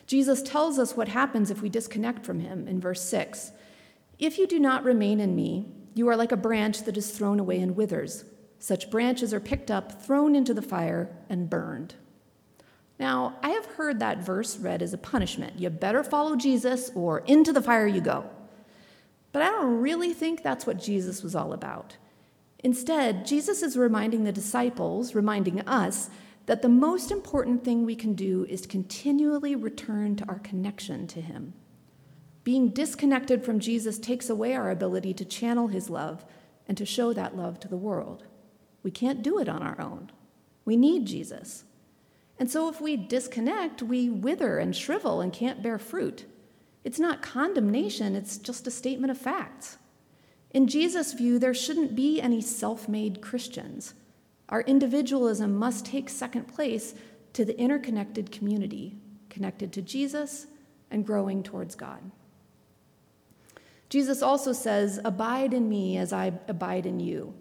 Jesus 0.06 0.40
tells 0.40 0.78
us 0.78 0.96
what 0.96 1.08
happens 1.08 1.50
if 1.50 1.62
we 1.62 1.68
disconnect 1.68 2.24
from 2.24 2.38
Him 2.38 2.68
in 2.68 2.78
verse 2.80 3.02
6. 3.02 3.50
If 4.20 4.38
you 4.38 4.46
do 4.46 4.60
not 4.60 4.84
remain 4.84 5.18
in 5.18 5.34
me, 5.34 5.66
you 5.92 6.06
are 6.08 6.14
like 6.14 6.30
a 6.30 6.36
branch 6.36 6.84
that 6.84 6.96
is 6.96 7.10
thrown 7.10 7.40
away 7.40 7.58
and 7.58 7.74
withers. 7.74 8.24
Such 8.60 8.88
branches 8.88 9.34
are 9.34 9.40
picked 9.40 9.68
up, 9.68 10.00
thrown 10.00 10.36
into 10.36 10.54
the 10.54 10.62
fire, 10.62 11.10
and 11.28 11.50
burned. 11.50 11.96
Now, 13.00 13.34
I 13.42 13.48
have 13.48 13.66
heard 13.66 13.98
that 13.98 14.24
verse 14.24 14.58
read 14.58 14.80
as 14.80 14.94
a 14.94 14.98
punishment. 14.98 15.58
You 15.58 15.68
better 15.68 16.04
follow 16.04 16.36
Jesus 16.36 16.92
or 16.94 17.24
into 17.26 17.52
the 17.52 17.60
fire 17.60 17.88
you 17.88 18.00
go. 18.00 18.30
But 19.32 19.42
I 19.42 19.46
don't 19.46 19.80
really 19.80 20.12
think 20.12 20.44
that's 20.44 20.68
what 20.68 20.80
Jesus 20.80 21.24
was 21.24 21.34
all 21.34 21.52
about. 21.52 21.96
Instead, 22.60 23.26
Jesus 23.26 23.60
is 23.60 23.76
reminding 23.76 24.22
the 24.22 24.30
disciples, 24.30 25.16
reminding 25.16 25.62
us, 25.62 26.10
that 26.46 26.62
the 26.62 26.68
most 26.68 27.10
important 27.10 27.64
thing 27.64 27.84
we 27.84 27.94
can 27.94 28.14
do 28.14 28.44
is 28.48 28.66
continually 28.66 29.54
return 29.54 30.16
to 30.16 30.28
our 30.28 30.38
connection 30.40 31.06
to 31.08 31.20
Him. 31.20 31.54
Being 32.44 32.70
disconnected 32.70 33.44
from 33.44 33.60
Jesus 33.60 33.98
takes 33.98 34.28
away 34.28 34.54
our 34.54 34.70
ability 34.70 35.14
to 35.14 35.24
channel 35.24 35.68
His 35.68 35.88
love 35.88 36.24
and 36.66 36.76
to 36.76 36.86
show 36.86 37.12
that 37.12 37.36
love 37.36 37.60
to 37.60 37.68
the 37.68 37.76
world. 37.76 38.24
We 38.82 38.90
can't 38.90 39.22
do 39.22 39.38
it 39.38 39.48
on 39.48 39.62
our 39.62 39.80
own. 39.80 40.10
We 40.64 40.76
need 40.76 41.06
Jesus. 41.06 41.64
And 42.38 42.50
so 42.50 42.68
if 42.68 42.80
we 42.80 42.96
disconnect, 42.96 43.82
we 43.82 44.08
wither 44.10 44.58
and 44.58 44.74
shrivel 44.74 45.20
and 45.20 45.32
can't 45.32 45.62
bear 45.62 45.78
fruit. 45.78 46.24
It's 46.82 46.98
not 46.98 47.22
condemnation, 47.22 48.16
it's 48.16 48.38
just 48.38 48.66
a 48.66 48.70
statement 48.72 49.12
of 49.12 49.18
facts. 49.18 49.78
In 50.50 50.66
Jesus' 50.66 51.12
view, 51.12 51.38
there 51.38 51.54
shouldn't 51.54 51.94
be 51.94 52.20
any 52.20 52.40
self 52.40 52.88
made 52.88 53.22
Christians. 53.22 53.94
Our 54.52 54.60
individualism 54.60 55.56
must 55.56 55.86
take 55.86 56.10
second 56.10 56.46
place 56.46 56.94
to 57.32 57.42
the 57.42 57.58
interconnected 57.58 58.30
community, 58.30 58.94
connected 59.30 59.72
to 59.72 59.82
Jesus 59.82 60.46
and 60.90 61.06
growing 61.06 61.42
towards 61.42 61.74
God. 61.74 62.10
Jesus 63.88 64.20
also 64.22 64.52
says, 64.52 65.00
Abide 65.06 65.54
in 65.54 65.70
me 65.70 65.96
as 65.96 66.12
I 66.12 66.34
abide 66.48 66.84
in 66.84 67.00
you. 67.00 67.32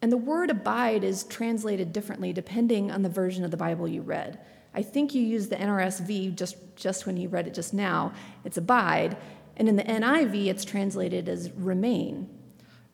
And 0.00 0.12
the 0.12 0.16
word 0.16 0.48
abide 0.48 1.02
is 1.02 1.24
translated 1.24 1.92
differently 1.92 2.32
depending 2.32 2.92
on 2.92 3.02
the 3.02 3.08
version 3.08 3.44
of 3.44 3.50
the 3.50 3.56
Bible 3.56 3.88
you 3.88 4.02
read. 4.02 4.38
I 4.72 4.82
think 4.82 5.16
you 5.16 5.22
used 5.22 5.50
the 5.50 5.56
NRSV 5.56 6.36
just, 6.36 6.56
just 6.76 7.04
when 7.04 7.16
you 7.16 7.28
read 7.28 7.48
it 7.48 7.54
just 7.54 7.74
now. 7.74 8.12
It's 8.44 8.56
abide. 8.56 9.16
And 9.56 9.68
in 9.68 9.74
the 9.74 9.82
NIV, 9.82 10.46
it's 10.46 10.64
translated 10.64 11.28
as 11.28 11.50
remain. 11.50 12.28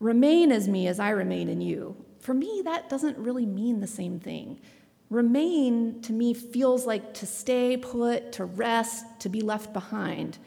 Remain 0.01 0.51
as 0.51 0.67
me 0.67 0.89
as 0.89 0.99
I 0.99 1.11
remain 1.11 1.51
in 1.51 1.61
you. 1.61 1.95
For 2.25 2.33
me, 2.33 2.62
that 2.64 2.88
doesn't 2.88 3.19
really 3.19 3.45
mean 3.45 3.81
the 3.81 3.87
same 3.87 4.19
thing. 4.19 4.59
Remain 5.11 6.00
to 6.00 6.12
me 6.14 6.33
feels 6.33 6.87
like 6.87 7.12
to 7.14 7.26
stay 7.26 7.76
put, 7.76 8.33
to 8.33 8.47
rest, 8.47 9.04
to 9.21 9.28
be 9.28 9.43
left 9.43 9.75
behind. 9.75 10.38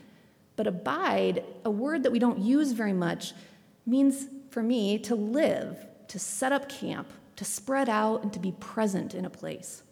But 0.55 0.65
abide, 0.65 1.43
a 1.63 1.69
word 1.69 2.01
that 2.01 2.11
we 2.11 2.17
don't 2.17 2.39
use 2.39 2.71
very 2.71 2.93
much, 2.93 3.33
means 3.85 4.25
for 4.49 4.63
me 4.63 4.97
to 4.97 5.13
live, 5.13 5.85
to 6.07 6.17
set 6.17 6.51
up 6.51 6.67
camp, 6.67 7.09
to 7.35 7.45
spread 7.45 7.89
out, 7.89 8.23
and 8.23 8.33
to 8.33 8.39
be 8.39 8.53
present 8.53 9.13
in 9.13 9.23
a 9.23 9.29
place. 9.29 9.83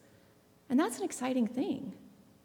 And 0.71 0.79
that's 0.79 0.97
an 0.97 1.05
exciting 1.05 1.45
thing. 1.45 1.93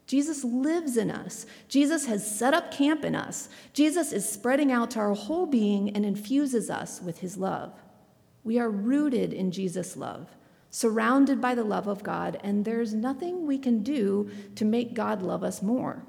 Jesus 0.05 0.43
lives 0.43 0.97
in 0.97 1.09
us. 1.09 1.47
Jesus 1.67 2.05
has 2.05 2.29
set 2.29 2.53
up 2.53 2.71
camp 2.71 3.03
in 3.03 3.15
us. 3.15 3.49
Jesus 3.73 4.11
is 4.11 4.29
spreading 4.29 4.71
out 4.71 4.91
to 4.91 4.99
our 4.99 5.15
whole 5.15 5.47
being 5.47 5.95
and 5.95 6.05
infuses 6.05 6.69
us 6.69 7.01
with 7.01 7.21
his 7.21 7.37
love. 7.37 7.73
We 8.43 8.59
are 8.59 8.69
rooted 8.69 9.33
in 9.33 9.51
Jesus' 9.51 9.95
love, 9.97 10.29
surrounded 10.69 11.39
by 11.41 11.55
the 11.55 11.63
love 11.63 11.87
of 11.87 12.03
God, 12.03 12.39
and 12.43 12.65
there's 12.65 12.93
nothing 12.93 13.45
we 13.45 13.57
can 13.57 13.83
do 13.83 14.29
to 14.55 14.65
make 14.65 14.93
God 14.93 15.21
love 15.21 15.43
us 15.43 15.61
more. 15.61 16.03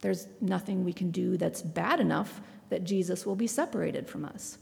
There's 0.00 0.28
nothing 0.40 0.84
we 0.84 0.92
can 0.92 1.10
do 1.10 1.36
that's 1.36 1.62
bad 1.62 2.00
enough 2.00 2.40
that 2.68 2.84
Jesus 2.84 3.24
will 3.26 3.36
be 3.36 3.46
separated 3.46 4.08
from 4.08 4.24
us. 4.24 4.58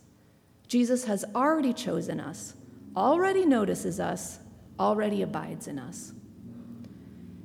Jesus 0.68 1.04
has 1.04 1.24
already 1.34 1.72
chosen 1.72 2.20
us, 2.20 2.54
already 2.96 3.44
notices 3.44 4.00
us, 4.00 4.38
already 4.78 5.22
abides 5.22 5.68
in 5.68 5.78
us. 5.78 6.12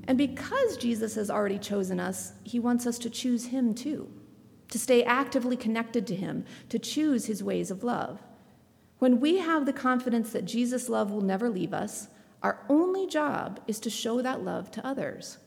And 0.08 0.18
because 0.18 0.78
Jesus 0.78 1.16
has 1.16 1.30
already 1.30 1.60
chosen 1.60 2.00
us, 2.00 2.34
he 2.44 2.60
wants 2.60 2.88
us 2.88 2.98
to 3.00 3.10
choose 3.10 3.46
him 3.48 3.74
too. 3.74 4.10
to 4.70 4.80
stay 4.80 5.04
actively 5.04 5.58
connected 5.58 6.06
to 6.08 6.16
Him, 6.16 6.46
to 6.70 6.80
choose 6.80 7.26
His 7.26 7.44
ways 7.44 7.72
of 7.72 7.84
love. 7.84 8.22
When 9.00 9.20
we 9.20 9.38
have 9.38 9.66
the 9.66 9.74
confidence 9.74 10.32
that 10.34 10.46
Jesus' 10.46 10.90
love 10.90 11.10
will 11.10 11.22
never 11.22 11.50
leave 11.50 11.74
us, 11.74 12.10
our 12.44 12.66
only 12.70 13.08
job 13.08 13.60
is 13.66 13.80
to 13.82 13.90
show 13.90 14.22
that 14.22 14.44
love 14.44 14.72
to 14.72 14.86
others. 14.86 15.38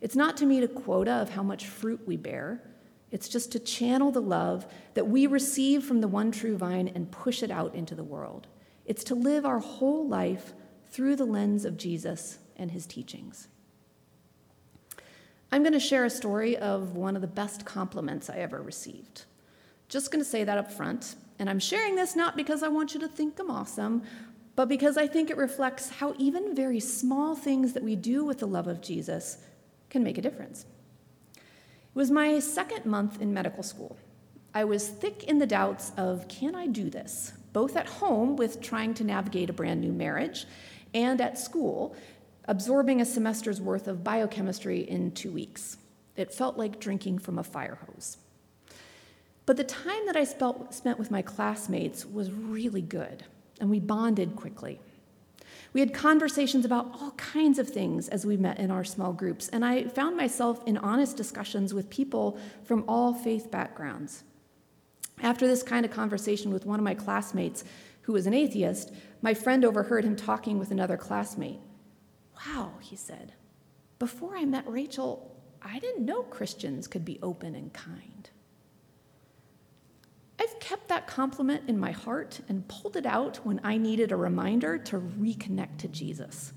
It's 0.00 0.16
not 0.16 0.36
to 0.36 0.46
meet 0.46 0.62
a 0.62 0.68
quota 0.68 1.12
of 1.12 1.30
how 1.30 1.42
much 1.42 1.66
fruit 1.66 2.00
we 2.06 2.16
bear. 2.16 2.62
It's 3.10 3.28
just 3.28 3.50
to 3.52 3.58
channel 3.58 4.10
the 4.10 4.20
love 4.20 4.66
that 4.94 5.08
we 5.08 5.26
receive 5.26 5.84
from 5.84 6.00
the 6.00 6.08
one 6.08 6.30
true 6.30 6.56
vine 6.56 6.88
and 6.88 7.10
push 7.10 7.42
it 7.42 7.50
out 7.50 7.74
into 7.74 7.94
the 7.94 8.04
world. 8.04 8.46
It's 8.84 9.04
to 9.04 9.14
live 9.14 9.44
our 9.44 9.58
whole 9.58 10.06
life 10.06 10.52
through 10.90 11.16
the 11.16 11.24
lens 11.24 11.64
of 11.64 11.76
Jesus 11.76 12.38
and 12.56 12.70
his 12.70 12.86
teachings. 12.86 13.48
I'm 15.50 15.62
going 15.62 15.72
to 15.72 15.80
share 15.80 16.04
a 16.04 16.10
story 16.10 16.58
of 16.58 16.94
one 16.94 17.16
of 17.16 17.22
the 17.22 17.28
best 17.28 17.64
compliments 17.64 18.28
I 18.28 18.36
ever 18.36 18.60
received. 18.60 19.24
Just 19.88 20.10
going 20.10 20.22
to 20.22 20.28
say 20.28 20.44
that 20.44 20.58
up 20.58 20.70
front. 20.70 21.16
And 21.38 21.48
I'm 21.48 21.58
sharing 21.58 21.94
this 21.94 22.16
not 22.16 22.36
because 22.36 22.62
I 22.62 22.68
want 22.68 22.94
you 22.94 23.00
to 23.00 23.08
think 23.08 23.38
I'm 23.38 23.50
awesome, 23.50 24.02
but 24.56 24.68
because 24.68 24.96
I 24.96 25.06
think 25.06 25.30
it 25.30 25.36
reflects 25.36 25.88
how 25.88 26.14
even 26.18 26.54
very 26.54 26.80
small 26.80 27.36
things 27.36 27.74
that 27.74 27.82
we 27.82 27.94
do 27.94 28.24
with 28.24 28.40
the 28.40 28.46
love 28.46 28.66
of 28.66 28.80
Jesus 28.80 29.38
can 29.88 30.02
make 30.02 30.18
a 30.18 30.22
difference. 30.22 30.66
It 31.36 31.94
was 31.94 32.10
my 32.10 32.40
second 32.40 32.84
month 32.84 33.22
in 33.22 33.32
medical 33.32 33.62
school. 33.62 33.96
I 34.54 34.64
was 34.64 34.88
thick 34.88 35.24
in 35.24 35.38
the 35.38 35.46
doubts 35.46 35.92
of 35.96 36.26
can 36.26 36.54
I 36.54 36.66
do 36.66 36.90
this, 36.90 37.32
both 37.52 37.76
at 37.76 37.86
home 37.86 38.36
with 38.36 38.60
trying 38.60 38.94
to 38.94 39.04
navigate 39.04 39.50
a 39.50 39.52
brand 39.52 39.80
new 39.80 39.92
marriage 39.92 40.46
and 40.94 41.20
at 41.20 41.38
school, 41.38 41.94
absorbing 42.46 43.00
a 43.00 43.04
semester's 43.04 43.60
worth 43.60 43.86
of 43.88 44.02
biochemistry 44.02 44.80
in 44.80 45.12
two 45.12 45.30
weeks. 45.30 45.76
It 46.16 46.32
felt 46.32 46.56
like 46.56 46.80
drinking 46.80 47.20
from 47.20 47.38
a 47.38 47.44
fire 47.44 47.78
hose. 47.86 48.16
But 49.48 49.56
the 49.56 49.64
time 49.64 50.04
that 50.04 50.14
I 50.14 50.24
spent 50.24 50.98
with 50.98 51.10
my 51.10 51.22
classmates 51.22 52.04
was 52.04 52.30
really 52.30 52.82
good, 52.82 53.24
and 53.58 53.70
we 53.70 53.80
bonded 53.80 54.36
quickly. 54.36 54.78
We 55.72 55.80
had 55.80 55.94
conversations 55.94 56.66
about 56.66 56.90
all 56.92 57.12
kinds 57.12 57.58
of 57.58 57.66
things 57.66 58.10
as 58.10 58.26
we 58.26 58.36
met 58.36 58.58
in 58.58 58.70
our 58.70 58.84
small 58.84 59.14
groups, 59.14 59.48
and 59.48 59.64
I 59.64 59.84
found 59.84 60.18
myself 60.18 60.60
in 60.66 60.76
honest 60.76 61.16
discussions 61.16 61.72
with 61.72 61.88
people 61.88 62.38
from 62.62 62.84
all 62.86 63.14
faith 63.14 63.50
backgrounds. 63.50 64.22
After 65.22 65.46
this 65.46 65.62
kind 65.62 65.86
of 65.86 65.92
conversation 65.92 66.52
with 66.52 66.66
one 66.66 66.78
of 66.78 66.84
my 66.84 66.92
classmates, 66.92 67.64
who 68.02 68.12
was 68.12 68.26
an 68.26 68.34
atheist, 68.34 68.92
my 69.22 69.32
friend 69.32 69.64
overheard 69.64 70.04
him 70.04 70.14
talking 70.14 70.58
with 70.58 70.72
another 70.72 70.98
classmate. 70.98 71.60
Wow, 72.46 72.72
he 72.80 72.96
said. 72.96 73.32
Before 73.98 74.36
I 74.36 74.44
met 74.44 74.68
Rachel, 74.68 75.34
I 75.62 75.78
didn't 75.78 76.04
know 76.04 76.22
Christians 76.24 76.86
could 76.86 77.06
be 77.06 77.18
open 77.22 77.54
and 77.54 77.72
kind. 77.72 78.28
I've 80.40 80.58
kept 80.60 80.88
that 80.88 81.06
compliment 81.06 81.68
in 81.68 81.78
my 81.78 81.90
heart 81.90 82.40
and 82.48 82.66
pulled 82.68 82.96
it 82.96 83.06
out 83.06 83.38
when 83.44 83.60
I 83.64 83.76
needed 83.76 84.12
a 84.12 84.16
reminder 84.16 84.78
to 84.78 85.00
reconnect 85.00 85.78
to 85.78 85.88
Jesus. 85.88 86.52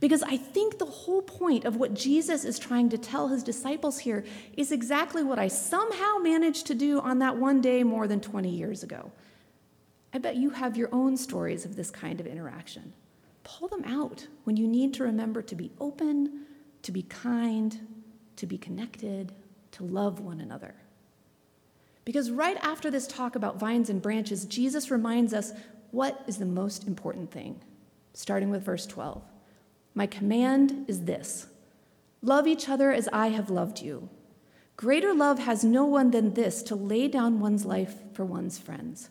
Because 0.00 0.22
I 0.22 0.36
think 0.36 0.78
the 0.78 0.86
whole 0.86 1.22
point 1.22 1.64
of 1.64 1.76
what 1.76 1.94
Jesus 1.94 2.44
is 2.44 2.58
trying 2.58 2.88
to 2.90 2.98
tell 2.98 3.28
his 3.28 3.42
disciples 3.42 3.98
here 3.98 4.24
is 4.56 4.72
exactly 4.72 5.22
what 5.22 5.38
I 5.38 5.48
somehow 5.48 6.18
managed 6.18 6.66
to 6.66 6.74
do 6.74 7.00
on 7.00 7.18
that 7.20 7.36
one 7.36 7.60
day 7.60 7.82
more 7.82 8.06
than 8.06 8.20
20 8.20 8.48
years 8.48 8.82
ago. 8.82 9.10
I 10.12 10.18
bet 10.18 10.36
you 10.36 10.50
have 10.50 10.76
your 10.76 10.88
own 10.92 11.16
stories 11.16 11.64
of 11.64 11.76
this 11.76 11.90
kind 11.90 12.20
of 12.20 12.26
interaction. 12.26 12.92
Pull 13.44 13.68
them 13.68 13.84
out 13.84 14.26
when 14.44 14.56
you 14.56 14.66
need 14.66 14.94
to 14.94 15.04
remember 15.04 15.42
to 15.42 15.54
be 15.54 15.70
open, 15.80 16.46
to 16.82 16.92
be 16.92 17.02
kind, 17.02 17.86
to 18.36 18.46
be 18.46 18.58
connected, 18.58 19.32
to 19.72 19.84
love 19.84 20.20
one 20.20 20.40
another. 20.40 20.74
Because 22.06 22.30
right 22.30 22.56
after 22.62 22.88
this 22.88 23.08
talk 23.08 23.34
about 23.34 23.58
vines 23.58 23.90
and 23.90 24.00
branches, 24.00 24.46
Jesus 24.46 24.92
reminds 24.92 25.34
us 25.34 25.52
what 25.90 26.22
is 26.28 26.38
the 26.38 26.46
most 26.46 26.86
important 26.86 27.32
thing, 27.32 27.60
starting 28.14 28.48
with 28.48 28.62
verse 28.62 28.86
12. 28.86 29.22
My 29.92 30.06
command 30.06 30.86
is 30.88 31.04
this 31.04 31.48
love 32.22 32.46
each 32.46 32.68
other 32.68 32.92
as 32.92 33.08
I 33.12 33.28
have 33.28 33.50
loved 33.50 33.82
you. 33.82 34.08
Greater 34.76 35.12
love 35.12 35.40
has 35.40 35.64
no 35.64 35.84
one 35.84 36.12
than 36.12 36.34
this 36.34 36.62
to 36.64 36.76
lay 36.76 37.08
down 37.08 37.40
one's 37.40 37.64
life 37.64 37.96
for 38.12 38.24
one's 38.24 38.56
friends. 38.56 39.10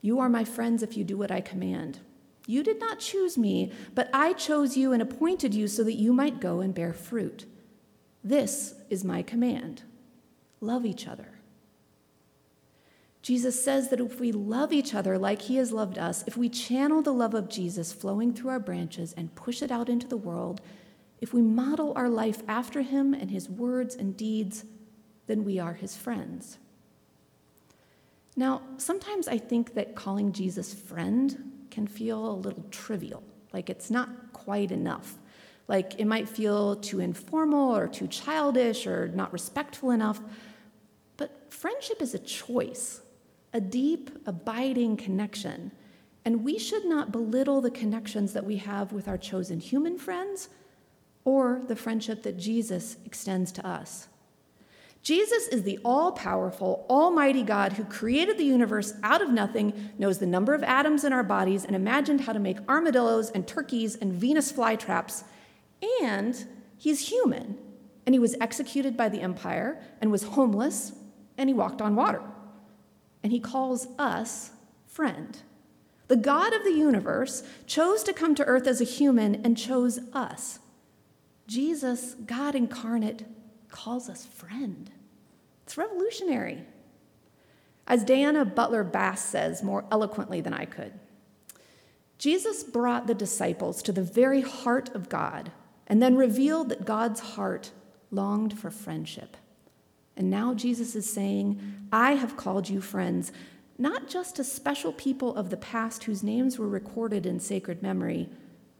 You 0.00 0.18
are 0.18 0.28
my 0.28 0.44
friends 0.44 0.82
if 0.82 0.96
you 0.96 1.04
do 1.04 1.16
what 1.16 1.30
I 1.30 1.40
command. 1.40 2.00
You 2.48 2.64
did 2.64 2.80
not 2.80 2.98
choose 2.98 3.38
me, 3.38 3.70
but 3.94 4.10
I 4.12 4.32
chose 4.32 4.76
you 4.76 4.92
and 4.92 5.00
appointed 5.00 5.54
you 5.54 5.68
so 5.68 5.84
that 5.84 5.94
you 5.94 6.12
might 6.12 6.40
go 6.40 6.60
and 6.60 6.74
bear 6.74 6.92
fruit. 6.92 7.44
This 8.24 8.74
is 8.90 9.04
my 9.04 9.22
command 9.22 9.82
love 10.60 10.84
each 10.84 11.06
other. 11.06 11.31
Jesus 13.22 13.62
says 13.62 13.88
that 13.90 14.00
if 14.00 14.18
we 14.18 14.32
love 14.32 14.72
each 14.72 14.94
other 14.94 15.16
like 15.16 15.42
he 15.42 15.56
has 15.56 15.70
loved 15.70 15.96
us, 15.96 16.24
if 16.26 16.36
we 16.36 16.48
channel 16.48 17.02
the 17.02 17.12
love 17.12 17.34
of 17.34 17.48
Jesus 17.48 17.92
flowing 17.92 18.34
through 18.34 18.50
our 18.50 18.58
branches 18.58 19.14
and 19.16 19.34
push 19.36 19.62
it 19.62 19.70
out 19.70 19.88
into 19.88 20.08
the 20.08 20.16
world, 20.16 20.60
if 21.20 21.32
we 21.32 21.40
model 21.40 21.92
our 21.94 22.08
life 22.08 22.42
after 22.48 22.82
him 22.82 23.14
and 23.14 23.30
his 23.30 23.48
words 23.48 23.94
and 23.94 24.16
deeds, 24.16 24.64
then 25.28 25.44
we 25.44 25.60
are 25.60 25.74
his 25.74 25.96
friends. 25.96 26.58
Now, 28.34 28.62
sometimes 28.76 29.28
I 29.28 29.38
think 29.38 29.74
that 29.74 29.94
calling 29.94 30.32
Jesus 30.32 30.74
friend 30.74 31.66
can 31.70 31.86
feel 31.86 32.28
a 32.28 32.34
little 32.34 32.64
trivial, 32.72 33.22
like 33.52 33.70
it's 33.70 33.88
not 33.88 34.32
quite 34.32 34.72
enough. 34.72 35.16
Like 35.68 36.00
it 36.00 36.06
might 36.06 36.28
feel 36.28 36.74
too 36.74 36.98
informal 36.98 37.76
or 37.76 37.86
too 37.86 38.08
childish 38.08 38.84
or 38.84 39.08
not 39.08 39.32
respectful 39.32 39.92
enough. 39.92 40.20
But 41.16 41.52
friendship 41.52 42.02
is 42.02 42.14
a 42.14 42.18
choice 42.18 43.01
a 43.52 43.60
deep, 43.60 44.10
abiding 44.26 44.96
connection. 44.96 45.72
And 46.24 46.44
we 46.44 46.58
should 46.58 46.84
not 46.84 47.12
belittle 47.12 47.60
the 47.60 47.70
connections 47.70 48.32
that 48.32 48.44
we 48.44 48.56
have 48.58 48.92
with 48.92 49.08
our 49.08 49.18
chosen 49.18 49.60
human 49.60 49.98
friends 49.98 50.48
or 51.24 51.62
the 51.66 51.76
friendship 51.76 52.22
that 52.22 52.38
Jesus 52.38 52.96
extends 53.04 53.52
to 53.52 53.66
us. 53.66 54.08
Jesus 55.02 55.48
is 55.48 55.64
the 55.64 55.80
all 55.84 56.12
powerful, 56.12 56.86
almighty 56.88 57.42
God 57.42 57.72
who 57.72 57.84
created 57.84 58.38
the 58.38 58.44
universe 58.44 58.94
out 59.02 59.20
of 59.20 59.30
nothing, 59.30 59.90
knows 59.98 60.18
the 60.18 60.26
number 60.26 60.54
of 60.54 60.62
atoms 60.62 61.02
in 61.02 61.12
our 61.12 61.24
bodies, 61.24 61.64
and 61.64 61.74
imagined 61.74 62.20
how 62.20 62.32
to 62.32 62.38
make 62.38 62.58
armadillos 62.68 63.30
and 63.30 63.46
turkeys 63.46 63.96
and 63.96 64.12
Venus 64.12 64.52
flytraps. 64.52 65.24
And 66.00 66.46
he's 66.76 67.08
human, 67.08 67.58
and 68.06 68.14
he 68.14 68.20
was 68.20 68.36
executed 68.40 68.96
by 68.96 69.08
the 69.08 69.20
empire, 69.20 69.82
and 70.00 70.12
was 70.12 70.22
homeless, 70.22 70.92
and 71.36 71.48
he 71.48 71.54
walked 71.54 71.82
on 71.82 71.96
water 71.96 72.22
and 73.22 73.32
he 73.32 73.40
calls 73.40 73.88
us 73.98 74.50
friend. 74.86 75.38
The 76.08 76.16
God 76.16 76.52
of 76.52 76.64
the 76.64 76.72
universe 76.72 77.42
chose 77.66 78.02
to 78.02 78.12
come 78.12 78.34
to 78.34 78.44
earth 78.44 78.66
as 78.66 78.80
a 78.80 78.84
human 78.84 79.36
and 79.44 79.56
chose 79.56 79.98
us. 80.12 80.58
Jesus, 81.46 82.14
God 82.26 82.54
incarnate, 82.54 83.24
calls 83.70 84.08
us 84.08 84.26
friend. 84.26 84.90
It's 85.64 85.78
revolutionary. 85.78 86.64
As 87.86 88.04
Diana 88.04 88.44
Butler 88.44 88.84
Bass 88.84 89.24
says 89.24 89.62
more 89.62 89.84
eloquently 89.90 90.40
than 90.40 90.54
I 90.54 90.66
could, 90.66 90.92
Jesus 92.18 92.62
brought 92.62 93.06
the 93.06 93.14
disciples 93.14 93.82
to 93.82 93.92
the 93.92 94.02
very 94.02 94.42
heart 94.42 94.94
of 94.94 95.08
God 95.08 95.50
and 95.86 96.02
then 96.02 96.14
revealed 96.14 96.68
that 96.68 96.84
God's 96.84 97.20
heart 97.20 97.70
longed 98.10 98.58
for 98.58 98.70
friendship. 98.70 99.36
And 100.16 100.30
now 100.30 100.54
Jesus 100.54 100.94
is 100.94 101.10
saying, 101.10 101.60
I 101.90 102.12
have 102.12 102.36
called 102.36 102.68
you 102.68 102.80
friends, 102.80 103.32
not 103.78 104.08
just 104.08 104.36
to 104.36 104.44
special 104.44 104.92
people 104.92 105.34
of 105.34 105.50
the 105.50 105.56
past 105.56 106.04
whose 106.04 106.22
names 106.22 106.58
were 106.58 106.68
recorded 106.68 107.26
in 107.26 107.40
sacred 107.40 107.82
memory, 107.82 108.28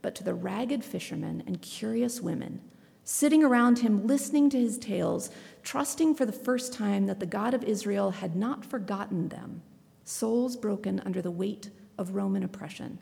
but 0.02 0.14
to 0.16 0.24
the 0.24 0.34
ragged 0.34 0.84
fishermen 0.84 1.42
and 1.46 1.62
curious 1.62 2.20
women, 2.20 2.60
sitting 3.04 3.42
around 3.42 3.78
him 3.78 4.06
listening 4.06 4.50
to 4.50 4.60
his 4.60 4.78
tales, 4.78 5.30
trusting 5.62 6.14
for 6.14 6.26
the 6.26 6.32
first 6.32 6.72
time 6.72 7.06
that 7.06 7.20
the 7.20 7.26
God 7.26 7.54
of 7.54 7.64
Israel 7.64 8.10
had 8.10 8.36
not 8.36 8.64
forgotten 8.64 9.28
them, 9.28 9.62
souls 10.04 10.56
broken 10.56 11.00
under 11.00 11.22
the 11.22 11.30
weight 11.30 11.70
of 11.98 12.14
Roman 12.14 12.42
oppression, 12.42 12.98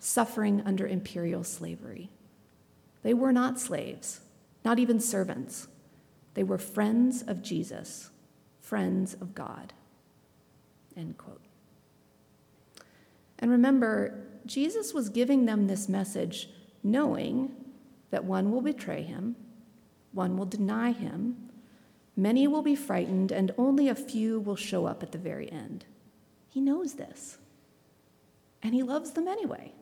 suffering 0.00 0.62
under 0.64 0.86
imperial 0.86 1.44
slavery. 1.44 2.10
They 3.02 3.14
were 3.14 3.32
not 3.32 3.60
slaves, 3.60 4.20
not 4.64 4.78
even 4.78 5.00
servants. 5.00 5.68
They 6.36 6.44
were 6.44 6.58
friends 6.58 7.22
of 7.22 7.40
Jesus, 7.40 8.10
friends 8.60 9.14
of 9.14 9.34
God. 9.34 9.72
End 10.94 11.16
quote. 11.16 11.40
And 13.38 13.50
remember, 13.50 14.22
Jesus 14.44 14.92
was 14.92 15.08
giving 15.08 15.46
them 15.46 15.66
this 15.66 15.88
message 15.88 16.50
knowing 16.82 17.54
that 18.10 18.24
one 18.24 18.52
will 18.52 18.60
betray 18.60 19.02
him, 19.02 19.34
one 20.12 20.36
will 20.36 20.44
deny 20.44 20.92
him, 20.92 21.48
many 22.16 22.46
will 22.46 22.60
be 22.60 22.76
frightened, 22.76 23.32
and 23.32 23.54
only 23.56 23.88
a 23.88 23.94
few 23.94 24.38
will 24.38 24.56
show 24.56 24.84
up 24.84 25.02
at 25.02 25.12
the 25.12 25.18
very 25.18 25.50
end. 25.50 25.86
He 26.50 26.60
knows 26.60 26.96
this, 26.96 27.38
and 28.62 28.74
he 28.74 28.82
loves 28.82 29.12
them 29.12 29.26
anyway. 29.26 29.72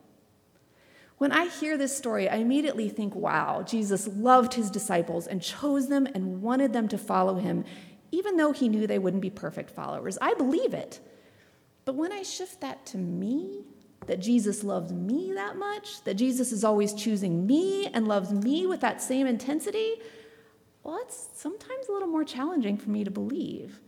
When 1.17 1.31
I 1.31 1.47
hear 1.47 1.77
this 1.77 1.95
story, 1.95 2.27
I 2.27 2.35
immediately 2.35 2.89
think, 2.89 3.15
wow, 3.15 3.63
Jesus 3.63 4.07
loved 4.07 4.53
his 4.53 4.69
disciples 4.69 5.27
and 5.27 5.41
chose 5.41 5.87
them 5.87 6.07
and 6.13 6.41
wanted 6.41 6.73
them 6.73 6.87
to 6.89 6.97
follow 6.97 7.35
him, 7.35 7.63
even 8.11 8.35
though 8.35 8.51
he 8.51 8.67
knew 8.67 8.85
they 8.85 8.99
wouldn't 8.99 9.21
be 9.21 9.29
perfect 9.29 9.71
followers. 9.71 10.17
I 10.21 10.33
believe 10.33 10.73
it. 10.73 10.99
But 11.85 11.95
when 11.95 12.11
I 12.11 12.23
shift 12.23 12.61
that 12.61 12.85
to 12.87 12.97
me, 12.97 13.63
that 14.07 14.19
Jesus 14.19 14.63
loves 14.63 14.91
me 14.91 15.31
that 15.33 15.55
much, 15.57 16.03
that 16.03 16.15
Jesus 16.15 16.51
is 16.51 16.63
always 16.63 16.93
choosing 16.93 17.47
me 17.47 17.87
and 17.87 18.07
loves 18.07 18.31
me 18.31 18.67
with 18.67 18.81
that 18.81 19.01
same 19.01 19.25
intensity, 19.25 19.95
well, 20.83 20.99
it's 21.01 21.29
sometimes 21.33 21.87
a 21.87 21.91
little 21.91 22.07
more 22.07 22.23
challenging 22.23 22.77
for 22.77 22.89
me 22.89 23.03
to 23.03 23.11
believe. 23.11 23.79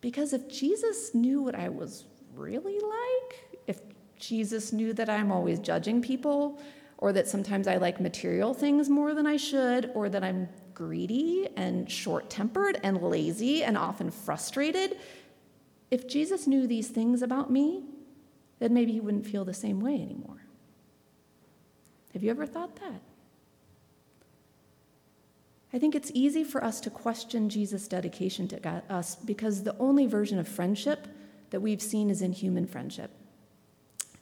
Because 0.00 0.32
if 0.32 0.48
Jesus 0.48 1.14
knew 1.14 1.42
what 1.42 1.54
I 1.54 1.68
was 1.68 2.04
really 2.34 2.78
like, 2.78 3.60
if 3.66 3.80
Jesus 4.18 4.72
knew 4.72 4.92
that 4.92 5.08
I'm 5.08 5.30
always 5.32 5.58
judging 5.58 6.00
people, 6.00 6.60
or 6.98 7.12
that 7.12 7.28
sometimes 7.28 7.68
I 7.68 7.76
like 7.76 8.00
material 8.00 8.54
things 8.54 8.88
more 8.88 9.14
than 9.14 9.26
I 9.26 9.36
should, 9.36 9.90
or 9.94 10.08
that 10.08 10.24
I'm 10.24 10.48
greedy 10.74 11.48
and 11.56 11.90
short 11.90 12.28
tempered 12.30 12.80
and 12.82 13.00
lazy 13.02 13.62
and 13.62 13.78
often 13.78 14.10
frustrated, 14.10 14.98
if 15.90 16.08
Jesus 16.08 16.46
knew 16.46 16.66
these 16.66 16.88
things 16.88 17.22
about 17.22 17.50
me, 17.50 17.84
then 18.58 18.74
maybe 18.74 18.92
he 18.92 19.00
wouldn't 19.00 19.26
feel 19.26 19.44
the 19.44 19.54
same 19.54 19.80
way 19.80 19.94
anymore. 19.94 20.44
Have 22.12 22.22
you 22.22 22.30
ever 22.30 22.46
thought 22.46 22.76
that? 22.76 23.00
I 25.72 25.78
think 25.78 25.94
it's 25.94 26.10
easy 26.14 26.44
for 26.44 26.62
us 26.62 26.80
to 26.82 26.90
question 26.90 27.48
Jesus' 27.48 27.88
dedication 27.88 28.46
to 28.48 28.82
us 28.88 29.16
because 29.16 29.64
the 29.64 29.76
only 29.78 30.06
version 30.06 30.38
of 30.38 30.46
friendship 30.46 31.08
that 31.50 31.60
we've 31.60 31.82
seen 31.82 32.10
is 32.10 32.22
in 32.22 32.32
human 32.32 32.66
friendship. 32.66 33.10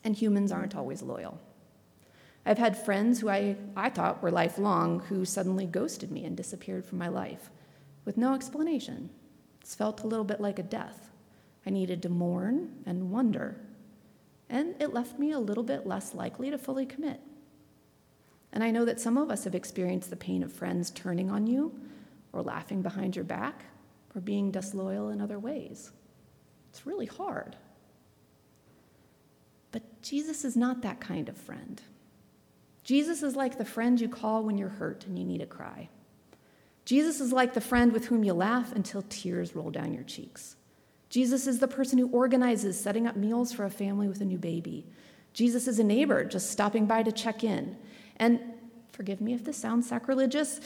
And 0.04 0.16
humans 0.16 0.52
aren't 0.52 0.76
always 0.76 1.02
loyal. 1.02 1.40
I've 2.44 2.58
had 2.58 2.76
friends 2.76 3.20
who 3.20 3.28
I, 3.28 3.56
I 3.76 3.88
thought 3.88 4.22
were 4.22 4.30
lifelong 4.30 5.00
who 5.00 5.24
suddenly 5.24 5.64
ghosted 5.64 6.10
me 6.10 6.24
and 6.24 6.36
disappeared 6.36 6.84
from 6.84 6.98
my 6.98 7.08
life 7.08 7.50
with 8.04 8.16
no 8.16 8.34
explanation. 8.34 9.10
It's 9.60 9.76
felt 9.76 10.02
a 10.02 10.06
little 10.08 10.24
bit 10.24 10.40
like 10.40 10.58
a 10.58 10.64
death. 10.64 11.10
I 11.64 11.70
needed 11.70 12.02
to 12.02 12.08
mourn 12.08 12.82
and 12.84 13.12
wonder, 13.12 13.56
and 14.50 14.74
it 14.80 14.92
left 14.92 15.20
me 15.20 15.30
a 15.30 15.38
little 15.38 15.62
bit 15.62 15.86
less 15.86 16.14
likely 16.14 16.50
to 16.50 16.58
fully 16.58 16.84
commit. 16.84 17.20
And 18.52 18.64
I 18.64 18.72
know 18.72 18.84
that 18.84 19.00
some 19.00 19.16
of 19.16 19.30
us 19.30 19.44
have 19.44 19.54
experienced 19.54 20.10
the 20.10 20.16
pain 20.16 20.42
of 20.42 20.52
friends 20.52 20.90
turning 20.90 21.30
on 21.30 21.46
you, 21.46 21.72
or 22.32 22.42
laughing 22.42 22.82
behind 22.82 23.14
your 23.14 23.24
back, 23.24 23.64
or 24.14 24.20
being 24.20 24.50
disloyal 24.50 25.10
in 25.10 25.20
other 25.20 25.38
ways. 25.38 25.92
It's 26.70 26.86
really 26.86 27.06
hard. 27.06 27.56
Jesus 30.02 30.44
is 30.44 30.56
not 30.56 30.82
that 30.82 31.00
kind 31.00 31.28
of 31.28 31.36
friend. 31.36 31.80
Jesus 32.84 33.22
is 33.22 33.36
like 33.36 33.58
the 33.58 33.64
friend 33.64 34.00
you 34.00 34.08
call 34.08 34.42
when 34.42 34.58
you're 34.58 34.68
hurt 34.68 35.06
and 35.06 35.18
you 35.18 35.24
need 35.24 35.40
a 35.40 35.46
cry. 35.46 35.88
Jesus 36.84 37.20
is 37.20 37.32
like 37.32 37.54
the 37.54 37.60
friend 37.60 37.92
with 37.92 38.06
whom 38.06 38.24
you 38.24 38.34
laugh 38.34 38.72
until 38.72 39.04
tears 39.08 39.54
roll 39.54 39.70
down 39.70 39.94
your 39.94 40.02
cheeks. 40.02 40.56
Jesus 41.08 41.46
is 41.46 41.60
the 41.60 41.68
person 41.68 41.98
who 41.98 42.08
organizes 42.08 42.78
setting 42.78 43.06
up 43.06 43.16
meals 43.16 43.52
for 43.52 43.64
a 43.64 43.70
family 43.70 44.08
with 44.08 44.20
a 44.20 44.24
new 44.24 44.38
baby. 44.38 44.86
Jesus 45.32 45.68
is 45.68 45.78
a 45.78 45.84
neighbor 45.84 46.24
just 46.24 46.50
stopping 46.50 46.86
by 46.86 47.02
to 47.02 47.12
check 47.12 47.44
in. 47.44 47.76
And 48.16 48.40
forgive 48.90 49.20
me 49.20 49.34
if 49.34 49.44
this 49.44 49.56
sounds 49.56 49.88
sacrilegious, 49.88 50.60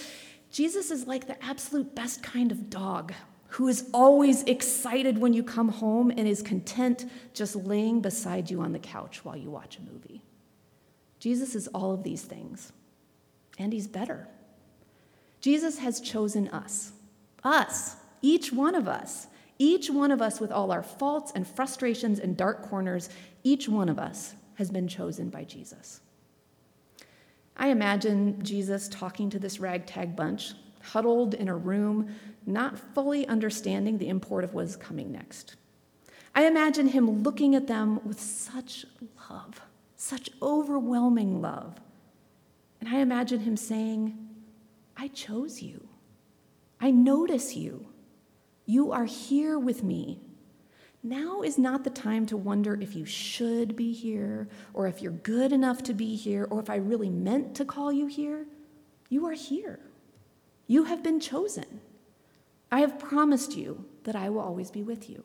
Jesus 0.50 0.90
is 0.90 1.06
like 1.06 1.26
the 1.26 1.42
absolute 1.44 1.94
best 1.94 2.22
kind 2.22 2.50
of 2.50 2.70
dog 2.70 3.12
who 3.48 3.68
is 3.68 3.88
always 3.94 4.42
excited 4.44 5.18
when 5.18 5.32
you 5.32 5.42
come 5.42 5.68
home 5.68 6.10
and 6.10 6.26
is 6.26 6.42
content 6.42 7.06
just 7.32 7.56
laying 7.56 8.00
beside 8.00 8.50
you 8.50 8.60
on 8.60 8.72
the 8.72 8.78
couch 8.78 9.24
while 9.24 9.36
you 9.36 9.50
watch 9.50 9.78
a 9.78 9.92
movie. 9.92 10.22
Jesus 11.18 11.54
is 11.54 11.68
all 11.68 11.92
of 11.92 12.02
these 12.02 12.22
things, 12.22 12.72
and 13.58 13.72
he's 13.72 13.86
better. 13.86 14.28
Jesus 15.40 15.78
has 15.78 16.00
chosen 16.00 16.48
us, 16.48 16.92
us, 17.44 17.96
each 18.20 18.52
one 18.52 18.74
of 18.74 18.88
us, 18.88 19.28
each 19.58 19.88
one 19.88 20.10
of 20.10 20.20
us 20.20 20.40
with 20.40 20.52
all 20.52 20.70
our 20.70 20.82
faults 20.82 21.32
and 21.34 21.46
frustrations 21.46 22.18
and 22.18 22.36
dark 22.36 22.68
corners, 22.68 23.08
each 23.42 23.68
one 23.68 23.88
of 23.88 23.98
us 23.98 24.34
has 24.54 24.70
been 24.70 24.88
chosen 24.88 25.30
by 25.30 25.44
Jesus. 25.44 26.00
I 27.56 27.68
imagine 27.68 28.42
Jesus 28.42 28.88
talking 28.88 29.30
to 29.30 29.38
this 29.38 29.60
ragtag 29.60 30.14
bunch, 30.14 30.52
huddled 30.82 31.34
in 31.34 31.48
a 31.48 31.56
room, 31.56 32.14
not 32.46 32.78
fully 32.78 33.26
understanding 33.26 33.98
the 33.98 34.08
import 34.08 34.44
of 34.44 34.54
what 34.54 34.64
is 34.64 34.76
coming 34.76 35.12
next. 35.12 35.56
I 36.34 36.46
imagine 36.46 36.88
him 36.88 37.22
looking 37.22 37.54
at 37.54 37.66
them 37.66 38.00
with 38.04 38.20
such 38.20 38.86
love, 39.30 39.60
such 39.96 40.30
overwhelming 40.40 41.40
love. 41.40 41.80
And 42.80 42.88
I 42.88 42.98
imagine 42.98 43.40
him 43.40 43.56
saying, 43.56 44.16
I 44.96 45.08
chose 45.08 45.62
you. 45.62 45.88
I 46.80 46.90
notice 46.90 47.56
you. 47.56 47.86
You 48.66 48.92
are 48.92 49.06
here 49.06 49.58
with 49.58 49.82
me. 49.82 50.20
Now 51.02 51.42
is 51.42 51.56
not 51.56 51.84
the 51.84 51.90
time 51.90 52.26
to 52.26 52.36
wonder 52.36 52.74
if 52.80 52.94
you 52.96 53.04
should 53.04 53.76
be 53.76 53.92
here, 53.92 54.48
or 54.74 54.88
if 54.88 55.00
you're 55.00 55.12
good 55.12 55.52
enough 55.52 55.82
to 55.84 55.94
be 55.94 56.16
here, 56.16 56.46
or 56.50 56.60
if 56.60 56.68
I 56.68 56.76
really 56.76 57.10
meant 57.10 57.54
to 57.56 57.64
call 57.64 57.92
you 57.92 58.06
here. 58.06 58.46
You 59.08 59.26
are 59.26 59.32
here. 59.32 59.78
You 60.66 60.84
have 60.84 61.02
been 61.02 61.20
chosen. 61.20 61.80
I 62.70 62.80
have 62.80 62.98
promised 62.98 63.56
you 63.56 63.84
that 64.04 64.16
I 64.16 64.28
will 64.28 64.40
always 64.40 64.70
be 64.70 64.82
with 64.82 65.08
you. 65.08 65.24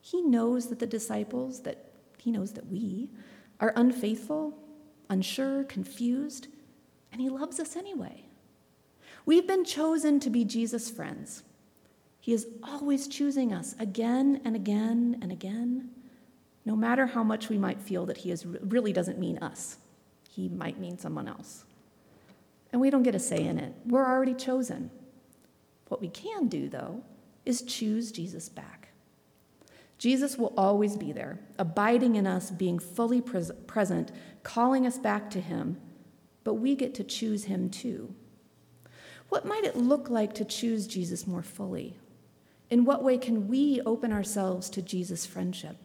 He 0.00 0.22
knows 0.22 0.68
that 0.68 0.78
the 0.78 0.86
disciples, 0.86 1.62
that 1.62 1.92
he 2.18 2.30
knows 2.30 2.52
that 2.52 2.66
we, 2.66 3.10
are 3.60 3.72
unfaithful, 3.76 4.56
unsure, 5.10 5.64
confused, 5.64 6.48
and 7.12 7.20
he 7.20 7.28
loves 7.28 7.58
us 7.58 7.76
anyway. 7.76 8.24
We've 9.26 9.46
been 9.46 9.64
chosen 9.64 10.20
to 10.20 10.30
be 10.30 10.44
Jesus' 10.44 10.90
friends. 10.90 11.42
He 12.20 12.32
is 12.32 12.46
always 12.62 13.08
choosing 13.08 13.52
us 13.52 13.74
again 13.78 14.40
and 14.44 14.54
again 14.54 15.18
and 15.22 15.32
again, 15.32 15.90
no 16.64 16.76
matter 16.76 17.06
how 17.06 17.22
much 17.22 17.48
we 17.48 17.56
might 17.56 17.80
feel 17.80 18.04
that 18.06 18.18
He 18.18 18.30
is, 18.30 18.44
really 18.44 18.92
doesn't 18.92 19.18
mean 19.18 19.38
us. 19.38 19.78
He 20.28 20.50
might 20.50 20.78
mean 20.78 20.98
someone 20.98 21.26
else. 21.26 21.64
And 22.70 22.80
we 22.80 22.90
don't 22.90 23.02
get 23.02 23.14
a 23.14 23.18
say 23.18 23.42
in 23.42 23.58
it. 23.58 23.74
We're 23.86 24.04
already 24.04 24.34
chosen. 24.34 24.90
What 25.88 26.00
we 26.00 26.08
can 26.08 26.48
do, 26.48 26.68
though, 26.68 27.02
is 27.44 27.62
choose 27.62 28.12
Jesus 28.12 28.48
back. 28.48 28.88
Jesus 29.98 30.38
will 30.38 30.54
always 30.56 30.96
be 30.96 31.12
there, 31.12 31.40
abiding 31.58 32.14
in 32.14 32.26
us, 32.26 32.50
being 32.50 32.78
fully 32.78 33.20
pres- 33.20 33.50
present, 33.66 34.12
calling 34.42 34.86
us 34.86 34.96
back 34.96 35.28
to 35.30 35.40
Him, 35.40 35.76
but 36.44 36.54
we 36.54 36.76
get 36.76 36.94
to 36.94 37.04
choose 37.04 37.44
Him 37.44 37.68
too. 37.68 38.14
What 39.28 39.44
might 39.44 39.64
it 39.64 39.76
look 39.76 40.08
like 40.08 40.34
to 40.34 40.44
choose 40.44 40.86
Jesus 40.86 41.26
more 41.26 41.42
fully? 41.42 41.98
In 42.70 42.84
what 42.84 43.02
way 43.02 43.18
can 43.18 43.48
we 43.48 43.80
open 43.84 44.12
ourselves 44.12 44.70
to 44.70 44.82
Jesus' 44.82 45.26
friendship? 45.26 45.76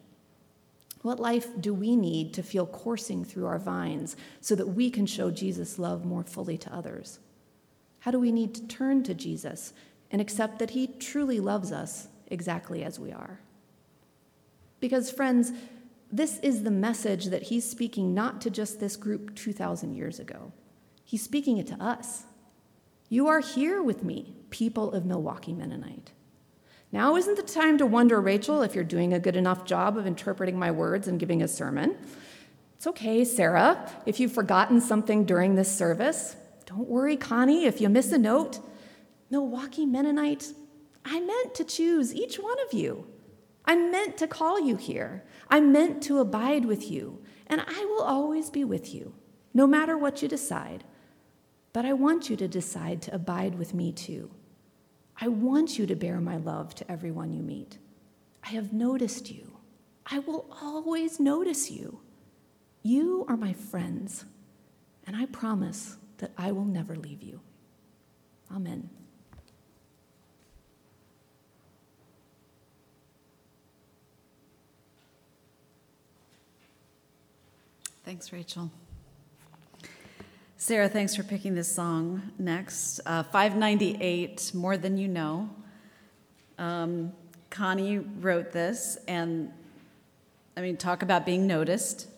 What 1.01 1.19
life 1.19 1.47
do 1.59 1.73
we 1.73 1.95
need 1.95 2.33
to 2.35 2.43
feel 2.43 2.65
coursing 2.65 3.25
through 3.25 3.45
our 3.45 3.59
vines 3.59 4.15
so 4.39 4.55
that 4.55 4.67
we 4.67 4.89
can 4.89 5.05
show 5.05 5.31
Jesus' 5.31 5.79
love 5.79 6.05
more 6.05 6.23
fully 6.23 6.57
to 6.59 6.73
others? 6.73 7.19
How 7.99 8.11
do 8.11 8.19
we 8.19 8.31
need 8.31 8.53
to 8.55 8.67
turn 8.67 9.03
to 9.03 9.13
Jesus 9.13 9.73
and 10.13 10.21
accept 10.21 10.59
that 10.59 10.69
He 10.69 10.87
truly 10.87 11.41
loves 11.41 11.73
us 11.73 12.07
exactly 12.27 12.83
as 12.83 12.97
we 12.97 13.11
are? 13.11 13.41
Because, 14.79 15.11
friends, 15.11 15.51
this 16.09 16.39
is 16.39 16.63
the 16.63 16.71
message 16.71 17.25
that 17.25 17.43
He's 17.43 17.69
speaking 17.69 18.13
not 18.13 18.39
to 18.41 18.49
just 18.49 18.79
this 18.79 18.95
group 18.95 19.35
2,000 19.35 19.93
years 19.93 20.19
ago, 20.19 20.53
He's 21.03 21.23
speaking 21.23 21.57
it 21.57 21.67
to 21.67 21.83
us. 21.83 22.23
You 23.09 23.27
are 23.27 23.41
here 23.41 23.83
with 23.83 24.03
me, 24.03 24.35
people 24.49 24.93
of 24.93 25.05
Milwaukee 25.05 25.53
Mennonite. 25.53 26.11
Now 26.91 27.15
isn't 27.15 27.35
the 27.35 27.43
time 27.43 27.79
to 27.79 27.85
wonder, 27.85 28.21
Rachel, 28.21 28.61
if 28.61 28.75
you're 28.75 28.83
doing 28.83 29.13
a 29.13 29.19
good 29.19 29.35
enough 29.35 29.65
job 29.65 29.97
of 29.97 30.05
interpreting 30.05 30.57
my 30.57 30.69
words 30.69 31.07
and 31.07 31.19
giving 31.19 31.41
a 31.41 31.47
sermon. 31.47 31.97
It's 32.77 32.85
okay, 32.85 33.25
Sarah, 33.25 33.91
if 34.05 34.19
you've 34.19 34.31
forgotten 34.31 34.79
something 34.79 35.25
during 35.25 35.55
this 35.55 35.75
service. 35.75 36.35
Don't 36.67 36.87
worry, 36.87 37.17
Connie, 37.17 37.65
if 37.65 37.81
you 37.81 37.89
miss 37.89 38.11
a 38.11 38.17
note. 38.17 38.59
Milwaukee 39.33 39.87
Mennonite, 39.87 40.53
I 41.03 41.19
meant 41.19 41.55
to 41.55 41.63
choose 41.63 42.13
each 42.13 42.35
one 42.35 42.57
of 42.67 42.71
you. 42.71 43.07
I 43.65 43.75
meant 43.75 44.15
to 44.17 44.27
call 44.27 44.59
you 44.59 44.75
here. 44.75 45.23
I 45.49 45.59
meant 45.59 46.03
to 46.03 46.19
abide 46.19 46.65
with 46.65 46.91
you, 46.91 47.19
and 47.47 47.59
I 47.59 47.83
will 47.85 48.03
always 48.03 48.51
be 48.51 48.63
with 48.63 48.93
you, 48.93 49.15
no 49.51 49.65
matter 49.65 49.97
what 49.97 50.21
you 50.21 50.27
decide. 50.27 50.83
But 51.73 51.83
I 51.83 51.93
want 51.93 52.29
you 52.29 52.35
to 52.35 52.47
decide 52.47 53.01
to 53.01 53.15
abide 53.15 53.55
with 53.55 53.73
me 53.73 53.91
too. 53.91 54.29
I 55.19 55.29
want 55.29 55.79
you 55.79 55.87
to 55.87 55.95
bear 55.95 56.21
my 56.21 56.37
love 56.37 56.75
to 56.75 56.91
everyone 56.91 57.33
you 57.33 57.41
meet. 57.41 57.79
I 58.43 58.49
have 58.49 58.71
noticed 58.71 59.31
you. 59.31 59.57
I 60.05 60.19
will 60.19 60.45
always 60.61 61.19
notice 61.19 61.71
you. 61.71 62.01
You 62.83 63.25
are 63.27 63.37
my 63.37 63.53
friends, 63.53 64.25
and 65.07 65.15
I 65.15 65.25
promise 65.25 65.97
that 66.19 66.33
I 66.37 66.51
will 66.51 66.65
never 66.65 66.95
leave 66.95 67.23
you. 67.23 67.41
Amen. 68.55 68.91
Thanks, 78.05 78.33
Rachel. 78.33 78.69
Sarah, 80.57 80.89
thanks 80.89 81.15
for 81.15 81.23
picking 81.23 81.55
this 81.55 81.73
song 81.73 82.33
next. 82.37 82.99
Uh, 83.05 83.23
598, 83.23 84.51
More 84.53 84.75
Than 84.75 84.97
You 84.97 85.07
Know. 85.07 85.49
Um, 86.57 87.13
Connie 87.49 87.99
wrote 87.99 88.51
this, 88.51 88.97
and 89.07 89.53
I 90.57 90.61
mean, 90.61 90.75
talk 90.75 91.01
about 91.01 91.25
being 91.25 91.47
noticed. 91.47 92.09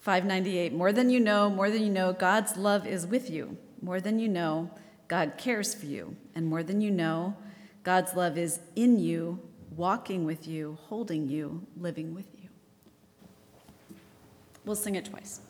598 0.00 0.74
More 0.74 0.92
than 0.92 1.08
you 1.08 1.18
know, 1.18 1.48
more 1.48 1.70
than 1.70 1.82
you 1.82 1.90
know, 1.90 2.12
God's 2.12 2.58
love 2.58 2.86
is 2.86 3.06
with 3.06 3.30
you. 3.30 3.56
More 3.80 3.98
than 3.98 4.18
you 4.18 4.28
know, 4.28 4.70
God 5.08 5.34
cares 5.38 5.74
for 5.74 5.86
you. 5.86 6.16
And 6.34 6.46
more 6.46 6.62
than 6.62 6.82
you 6.82 6.90
know, 6.90 7.34
God's 7.82 8.14
love 8.14 8.36
is 8.36 8.60
in 8.76 8.98
you, 8.98 9.40
walking 9.74 10.26
with 10.26 10.46
you, 10.46 10.76
holding 10.88 11.30
you, 11.30 11.66
living 11.78 12.14
with 12.14 12.26
you. 12.34 12.39
We'll 14.70 14.76
sing 14.76 14.94
it 14.94 15.06
twice. 15.06 15.40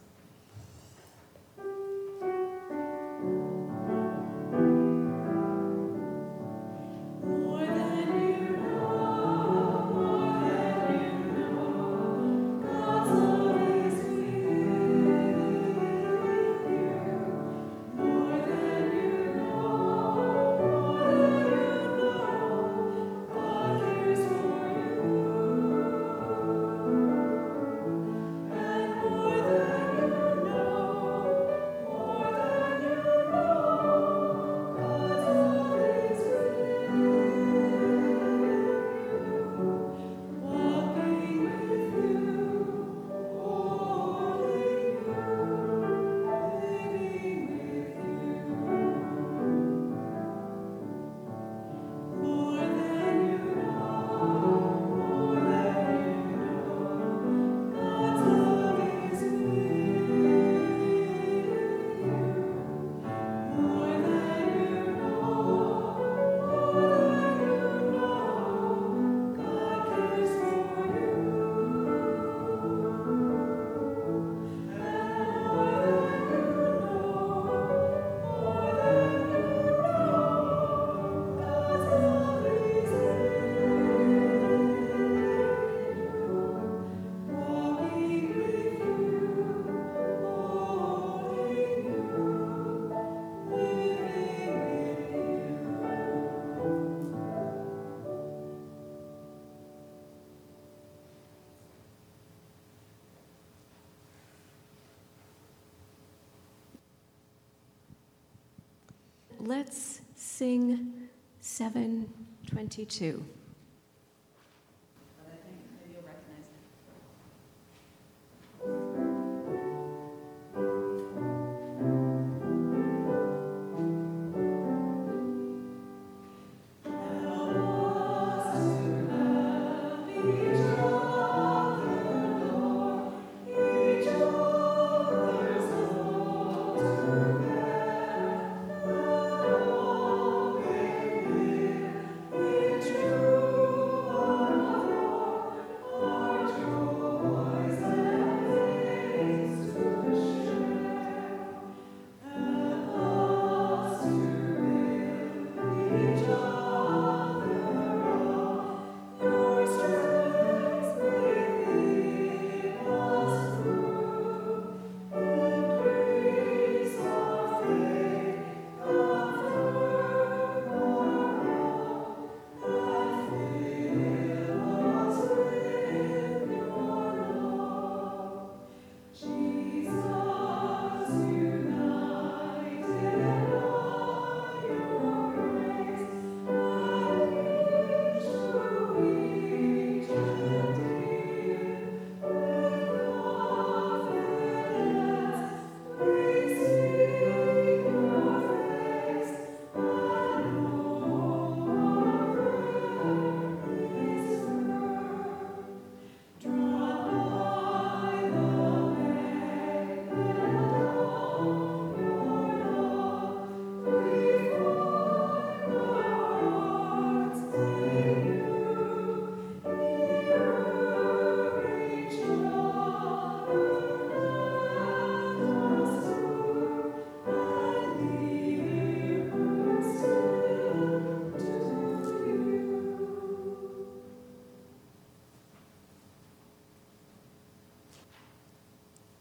Let's 109.50 110.00
sing 110.14 111.08
722. 111.40 113.24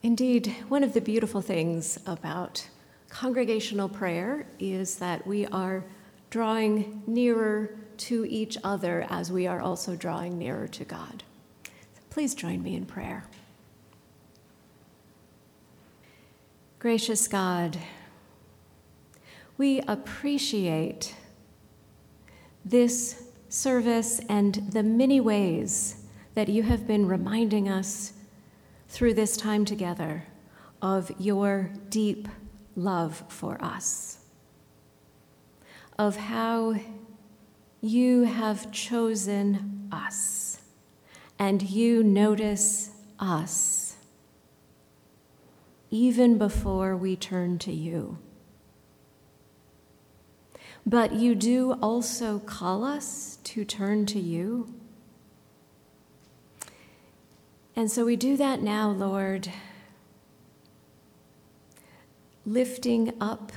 Indeed, 0.02 0.56
one 0.70 0.84
of 0.84 0.94
the 0.94 1.02
beautiful 1.02 1.42
things 1.42 2.00
about 2.06 2.66
congregational 3.10 3.90
prayer 3.90 4.48
is 4.58 4.96
that 5.00 5.28
we 5.28 5.46
are 5.48 5.84
drawing 6.30 7.04
nearer 7.06 7.72
to 7.98 8.26
each 8.30 8.58
other 8.64 9.06
as 9.10 9.30
we 9.30 9.46
are 9.46 9.60
also 9.60 9.98
drawing 9.98 10.38
nearer 10.38 10.68
to 10.70 10.86
God. 10.86 11.24
Please 12.10 12.34
join 12.34 12.64
me 12.64 12.76
in 12.76 12.86
prayer. 12.86 13.26
Gracious 16.80 17.28
God, 17.28 17.78
we 19.58 19.82
appreciate 19.82 21.14
this 22.64 23.24
service 23.50 24.22
and 24.30 24.56
the 24.72 24.84
many 24.84 25.20
ways 25.20 26.06
that 26.36 26.48
you 26.48 26.64
have 26.64 26.88
been 26.88 27.06
reminding 27.06 27.68
us 27.68 28.14
through 28.90 29.14
this 29.14 29.38
time 29.38 29.64
together 29.64 30.26
of 30.82 31.12
your 31.20 31.72
deep 31.90 32.28
love 32.76 33.24
for 33.30 33.64
us, 33.64 34.18
of 35.98 36.18
how 36.18 36.76
You 37.82 38.24
have 38.24 38.74
chosen 38.74 39.88
us, 39.90 40.60
and 41.38 41.62
you 41.62 42.04
notice 42.04 42.92
us 43.18 43.96
even 45.90 46.38
before 46.38 46.98
we 46.98 47.16
turn 47.16 47.58
to 47.60 47.72
you. 47.72 48.18
But 50.86 51.14
you 51.14 51.36
do 51.36 51.74
also 51.82 52.40
call 52.40 52.84
us 52.84 53.38
to 53.46 53.64
turn 53.64 54.06
to 54.08 54.20
you. 54.20 54.74
And 57.76 57.90
so 57.90 58.06
we 58.06 58.16
do 58.16 58.36
that 58.38 58.62
now, 58.62 58.90
Lord, 58.90 59.50
lifting 62.46 63.14
up 63.22 63.52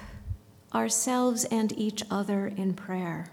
ourselves 0.74 1.44
and 1.46 1.76
each 1.78 2.02
other 2.10 2.46
in 2.46 2.74
prayer. 2.74 3.30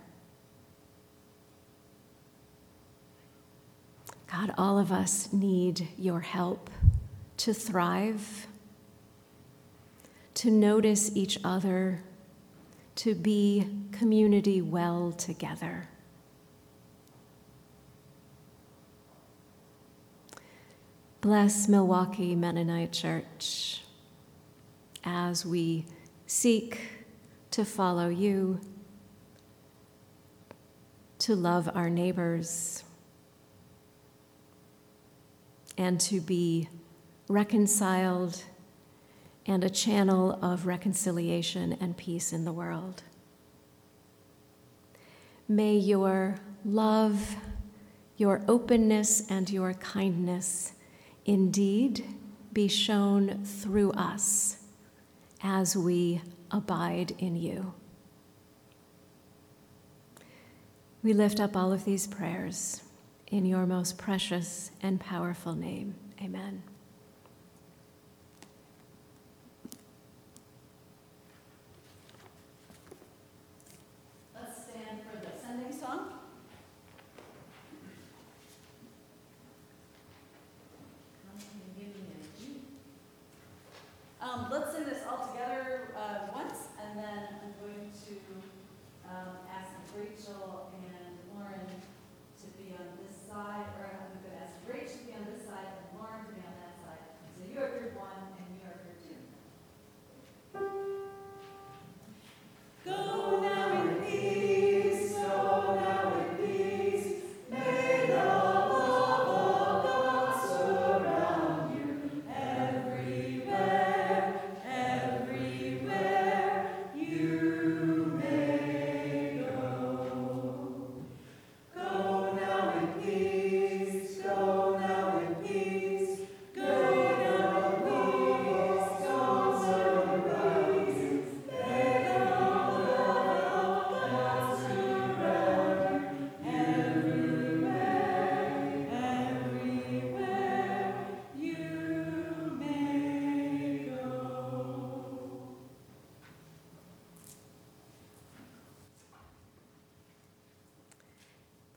God, 4.31 4.53
all 4.57 4.77
of 4.77 4.91
us 4.91 5.33
need 5.33 5.87
your 5.97 6.19
help 6.19 6.69
to 7.37 7.53
thrive, 7.53 8.47
to 10.35 10.51
notice 10.51 11.15
each 11.15 11.39
other, 11.43 12.03
to 12.95 13.15
be 13.15 13.67
community 13.91 14.61
well 14.61 15.11
together. 15.11 15.87
Bless 21.21 21.67
Milwaukee 21.67 22.33
Mennonite 22.33 22.93
Church 22.93 23.81
as 25.03 25.45
we 25.45 25.85
seek 26.27 26.79
to 27.51 27.65
follow 27.65 28.07
you, 28.07 28.61
to 31.17 31.35
love 31.35 31.69
our 31.75 31.89
neighbors, 31.89 32.85
and 35.77 35.99
to 35.99 36.21
be 36.21 36.69
reconciled 37.27 38.41
and 39.45 39.65
a 39.65 39.69
channel 39.69 40.39
of 40.41 40.67
reconciliation 40.67 41.75
and 41.81 41.97
peace 41.97 42.31
in 42.31 42.45
the 42.45 42.53
world. 42.53 43.03
May 45.49 45.75
your 45.75 46.39
love, 46.63 47.35
your 48.15 48.41
openness, 48.47 49.29
and 49.29 49.49
your 49.49 49.73
kindness 49.73 50.75
indeed 51.29 52.03
be 52.51 52.67
shown 52.67 53.45
through 53.45 53.91
us 53.91 54.57
as 55.43 55.77
we 55.77 56.19
abide 56.49 57.13
in 57.19 57.35
you. 57.35 57.71
We 61.03 61.13
lift 61.13 61.39
up 61.39 61.55
all 61.55 61.71
of 61.71 61.85
these 61.85 62.07
prayers 62.07 62.81
in 63.27 63.45
your 63.45 63.67
most 63.67 63.95
precious 63.99 64.71
and 64.81 64.99
powerful 64.99 65.53
name. 65.53 65.93
Amen. 66.19 66.63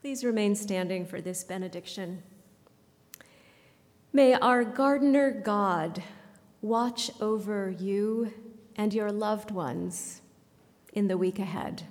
Please 0.03 0.25
remain 0.25 0.57
standing 0.57 1.07
for 1.07 1.21
this 1.21 1.45
benediction. 1.45 2.25
May 4.13 4.35
our 4.35 4.65
gardener 4.65 5.31
God 5.31 6.03
watch 6.61 7.13
over 7.21 7.71
you 7.71 8.35
and 8.75 8.93
your 8.93 9.13
loved 9.13 9.53
ones 9.53 10.21
in 10.93 11.07
the 11.07 11.17
week 11.17 11.39
ahead. 11.39 11.85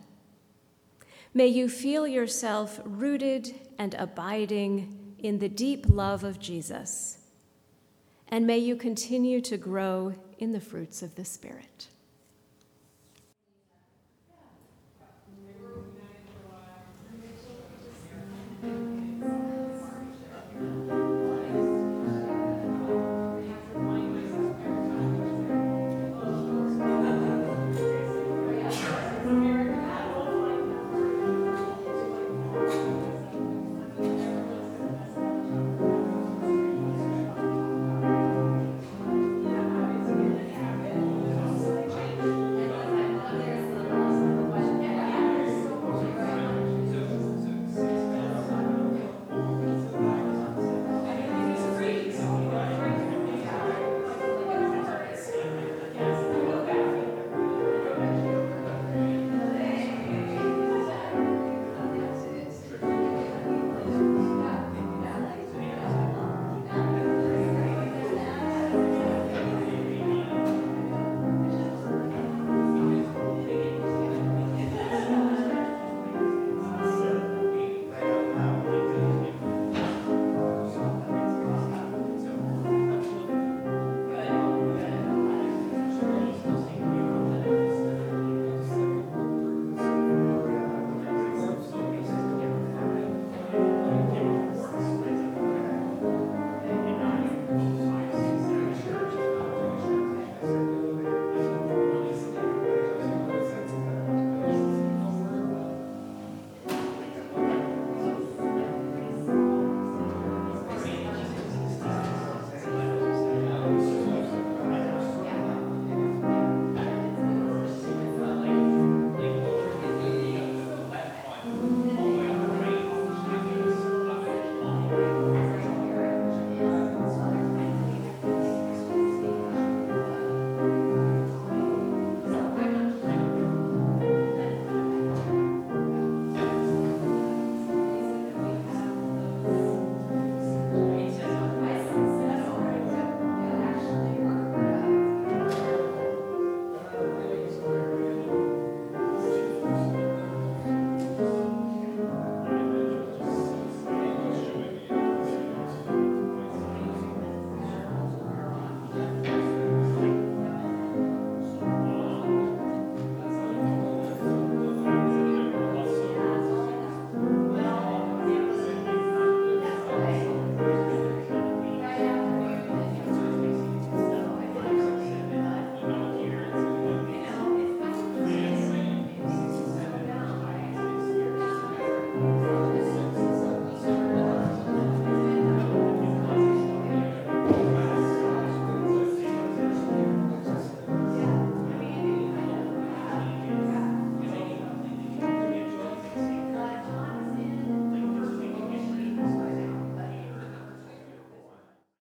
May 1.33 1.47
you 1.47 1.69
feel 1.69 2.05
yourself 2.05 2.81
rooted 2.83 3.55
and 3.79 3.93
abiding 3.93 5.15
in 5.17 5.39
the 5.39 5.47
deep 5.47 5.85
love 5.87 6.25
of 6.25 6.37
Jesus. 6.37 7.17
And 8.27 8.45
may 8.45 8.57
you 8.57 8.75
continue 8.75 9.39
to 9.39 9.55
grow 9.55 10.15
in 10.37 10.51
the 10.51 10.59
fruits 10.59 11.01
of 11.01 11.15
the 11.15 11.23
Spirit. 11.23 11.87